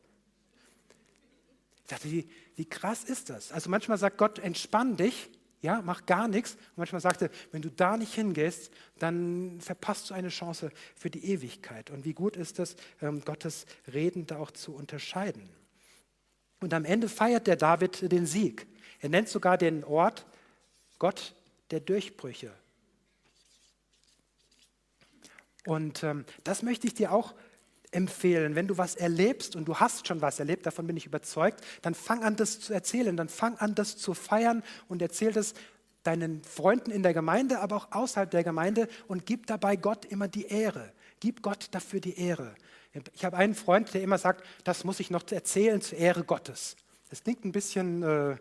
Ich 1.84 1.90
dachte, 1.90 2.10
wie, 2.10 2.30
wie 2.56 2.64
krass 2.64 3.04
ist 3.04 3.30
das? 3.30 3.52
Also 3.52 3.68
manchmal 3.68 3.98
sagt 3.98 4.16
Gott, 4.16 4.38
entspann 4.38 4.96
dich, 4.96 5.28
ja, 5.62 5.82
mach 5.82 6.06
gar 6.06 6.28
nichts. 6.28 6.54
Und 6.54 6.78
manchmal 6.78 7.00
sagt 7.00 7.22
er, 7.22 7.30
wenn 7.52 7.62
du 7.62 7.70
da 7.70 7.96
nicht 7.96 8.14
hingehst, 8.14 8.72
dann 8.98 9.60
verpasst 9.60 10.08
du 10.08 10.14
eine 10.14 10.28
Chance 10.28 10.70
für 10.94 11.10
die 11.10 11.24
Ewigkeit. 11.26 11.90
Und 11.90 12.04
wie 12.04 12.14
gut 12.14 12.36
ist 12.36 12.58
es, 12.58 12.76
ähm, 13.02 13.22
Gottes 13.24 13.66
Reden 13.92 14.26
da 14.26 14.38
auch 14.38 14.52
zu 14.52 14.74
unterscheiden. 14.74 15.50
Und 16.60 16.72
am 16.72 16.84
Ende 16.84 17.08
feiert 17.08 17.46
der 17.46 17.56
David 17.56 18.10
den 18.10 18.26
Sieg. 18.26 18.66
Er 19.00 19.08
nennt 19.08 19.28
sogar 19.28 19.58
den 19.58 19.84
Ort 19.84 20.26
Gott 20.98 21.34
der 21.70 21.80
Durchbrüche. 21.80 22.52
Und 25.66 26.02
ähm, 26.02 26.24
das 26.44 26.62
möchte 26.62 26.86
ich 26.86 26.94
dir 26.94 27.12
auch 27.12 27.34
empfehlen. 27.90 28.54
Wenn 28.54 28.68
du 28.68 28.78
was 28.78 28.94
erlebst 28.94 29.56
und 29.56 29.66
du 29.66 29.76
hast 29.76 30.06
schon 30.06 30.20
was 30.20 30.38
erlebt, 30.38 30.66
davon 30.66 30.86
bin 30.86 30.96
ich 30.96 31.06
überzeugt, 31.06 31.64
dann 31.82 31.94
fang 31.94 32.22
an, 32.22 32.36
das 32.36 32.60
zu 32.60 32.72
erzählen, 32.72 33.16
dann 33.16 33.28
fang 33.28 33.56
an, 33.58 33.74
das 33.74 33.96
zu 33.96 34.14
feiern 34.14 34.62
und 34.88 35.02
erzähl 35.02 35.32
das 35.32 35.54
deinen 36.02 36.42
Freunden 36.44 36.90
in 36.90 37.02
der 37.02 37.12
Gemeinde, 37.12 37.60
aber 37.60 37.76
auch 37.76 37.92
außerhalb 37.92 38.30
der 38.30 38.44
Gemeinde 38.44 38.88
und 39.06 39.26
gib 39.26 39.46
dabei 39.46 39.76
Gott 39.76 40.06
immer 40.06 40.28
die 40.28 40.46
Ehre. 40.46 40.92
Gib 41.20 41.42
Gott 41.42 41.68
dafür 41.72 42.00
die 42.00 42.18
Ehre. 42.18 42.54
Ich 43.12 43.24
habe 43.24 43.36
einen 43.36 43.54
Freund, 43.54 43.92
der 43.92 44.02
immer 44.02 44.18
sagt, 44.18 44.44
das 44.64 44.84
muss 44.84 45.00
ich 45.00 45.10
noch 45.10 45.22
erzählen 45.30 45.80
zur 45.80 45.98
Ehre 45.98 46.24
Gottes. 46.24 46.76
Das 47.10 47.22
klingt 47.22 47.44
ein 47.44 47.52
bisschen 47.52 48.02
äh, 48.02 48.36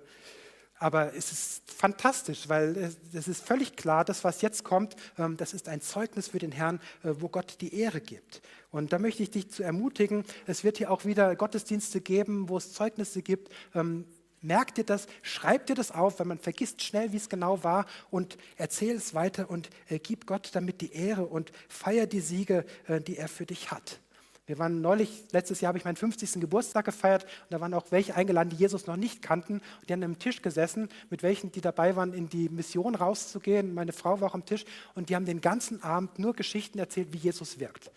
aber 0.80 1.14
es 1.14 1.32
ist 1.32 1.70
fantastisch, 1.70 2.48
weil 2.48 2.92
es 3.14 3.28
ist 3.28 3.46
völlig 3.46 3.76
klar, 3.76 4.06
das, 4.06 4.24
was 4.24 4.42
jetzt 4.42 4.64
kommt, 4.64 4.96
ähm, 5.18 5.38
das 5.38 5.54
ist 5.54 5.68
ein 5.68 5.82
Zeugnis 5.82 6.30
für 6.30 6.40
den 6.40 6.52
Herrn, 6.52 6.80
äh, 7.04 7.12
wo 7.20 7.28
Gott 7.28 7.58
die 7.62 7.76
Ehre 7.76 8.02
gibt. 8.02 8.42
Und 8.72 8.94
da 8.94 9.00
möchte 9.00 9.24
ich 9.24 9.32
dich 9.32 9.50
zu 9.52 9.64
ermutigen, 9.64 10.24
es 10.48 10.64
wird 10.64 10.78
hier 10.78 10.92
auch 10.92 11.06
wieder 11.06 11.36
Gottesdienste 11.36 12.02
geben, 12.02 12.50
wo 12.50 12.58
es 12.58 12.74
Zeugnisse 12.74 13.22
gibt. 13.22 13.52
Ähm, 13.76 14.06
merk 14.42 14.74
dir 14.76 14.86
das, 14.86 15.08
schreib 15.22 15.66
dir 15.66 15.76
das 15.76 15.92
auf, 15.92 16.20
weil 16.20 16.28
man 16.28 16.40
vergisst 16.40 16.82
schnell, 16.82 17.12
wie 17.12 17.18
es 17.18 17.30
genau 17.30 17.64
war 17.64 17.86
und 18.10 18.38
erzähl 18.56 18.96
es 18.96 19.14
weiter 19.14 19.50
und 19.50 19.70
äh, 19.90 20.00
gib 20.00 20.26
Gott 20.28 20.52
damit 20.54 20.82
die 20.82 20.94
Ehre 20.94 21.26
und 21.26 21.52
feier 21.68 22.08
die 22.08 22.22
Siege, 22.22 22.66
äh, 22.88 23.02
die 23.02 23.18
er 23.18 23.28
für 23.28 23.46
dich 23.46 23.72
hat. 23.72 24.00
Wir 24.50 24.58
waren 24.58 24.82
neulich, 24.82 25.26
letztes 25.32 25.62
Jahr 25.62 25.68
habe 25.68 25.78
ich 25.78 25.86
meinen 25.86 25.96
50. 25.96 26.42
Geburtstag 26.42 26.84
gefeiert 26.84 27.24
und 27.24 27.52
da 27.52 27.62
waren 27.62 27.72
auch 27.76 27.86
welche 27.92 28.16
eingeladen, 28.16 28.50
die 28.50 28.56
Jesus 28.56 28.88
noch 28.88 28.96
nicht 28.96 29.22
kannten. 29.22 29.62
Und 29.80 29.88
die 29.88 29.94
haben 29.94 30.02
am 30.02 30.18
Tisch 30.18 30.42
gesessen, 30.42 30.90
mit 31.12 31.22
welchen, 31.22 31.52
die 31.52 31.62
dabei 31.62 31.96
waren, 31.96 32.14
in 32.14 32.30
die 32.30 32.50
Mission 32.50 32.96
rauszugehen. 32.96 33.76
Meine 33.76 33.94
Frau 33.94 34.20
war 34.20 34.32
auch 34.32 34.34
am 34.34 34.48
Tisch 34.48 34.66
und 34.96 35.10
die 35.10 35.16
haben 35.16 35.26
den 35.26 35.40
ganzen 35.40 35.84
Abend 35.84 36.18
nur 36.18 36.34
Geschichten 36.34 36.80
erzählt, 36.80 37.14
wie 37.14 37.20
Jesus 37.20 37.60
wirkt. 37.60 37.92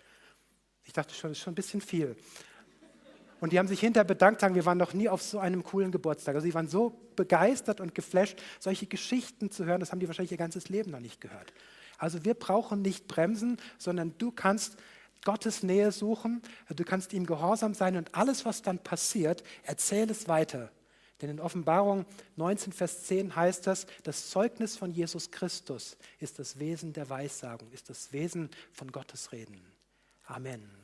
Ich 0.84 0.92
dachte 0.92 1.14
schon, 1.14 1.30
das 1.30 1.38
ist 1.38 1.42
schon 1.42 1.52
ein 1.52 1.54
bisschen 1.54 1.80
viel. 1.80 2.16
Und 3.40 3.54
die 3.54 3.58
haben 3.58 3.66
sich 3.66 3.80
hinterher 3.80 4.04
bedankt, 4.04 4.42
sagen, 4.42 4.54
wir 4.54 4.66
waren 4.66 4.76
noch 4.76 4.92
nie 4.92 5.08
auf 5.08 5.22
so 5.22 5.38
einem 5.38 5.64
coolen 5.64 5.90
Geburtstag. 5.90 6.34
Also 6.34 6.46
sie 6.46 6.52
waren 6.52 6.68
so 6.68 7.00
begeistert 7.16 7.80
und 7.80 7.94
geflasht, 7.94 8.38
solche 8.60 8.84
Geschichten 8.84 9.50
zu 9.50 9.64
hören, 9.64 9.80
das 9.80 9.90
haben 9.90 10.00
die 10.00 10.06
wahrscheinlich 10.06 10.32
ihr 10.32 10.36
ganzes 10.36 10.68
Leben 10.68 10.90
noch 10.90 11.00
nicht 11.00 11.22
gehört. 11.22 11.54
Also 11.96 12.26
wir 12.26 12.34
brauchen 12.34 12.82
nicht 12.82 13.08
bremsen, 13.08 13.56
sondern 13.78 14.12
du 14.18 14.32
kannst 14.32 14.76
Gottes 15.24 15.62
Nähe 15.62 15.92
suchen, 15.92 16.42
du 16.68 16.84
kannst 16.84 17.12
ihm 17.12 17.26
gehorsam 17.26 17.74
sein 17.74 17.96
und 17.96 18.14
alles, 18.14 18.44
was 18.44 18.62
dann 18.62 18.78
passiert, 18.78 19.42
erzähl 19.62 20.10
es 20.10 20.28
weiter. 20.28 20.70
Denn 21.20 21.30
in 21.30 21.40
Offenbarung 21.40 22.04
19, 22.34 22.72
Vers 22.72 23.04
10 23.04 23.36
heißt 23.36 23.66
das, 23.68 23.86
das 24.02 24.30
Zeugnis 24.30 24.76
von 24.76 24.90
Jesus 24.90 25.30
Christus 25.30 25.96
ist 26.18 26.40
das 26.40 26.58
Wesen 26.58 26.92
der 26.92 27.08
Weissagung, 27.08 27.70
ist 27.70 27.88
das 27.90 28.12
Wesen 28.12 28.50
von 28.72 28.90
Gottes 28.90 29.30
Reden. 29.30 29.64
Amen. 30.24 30.81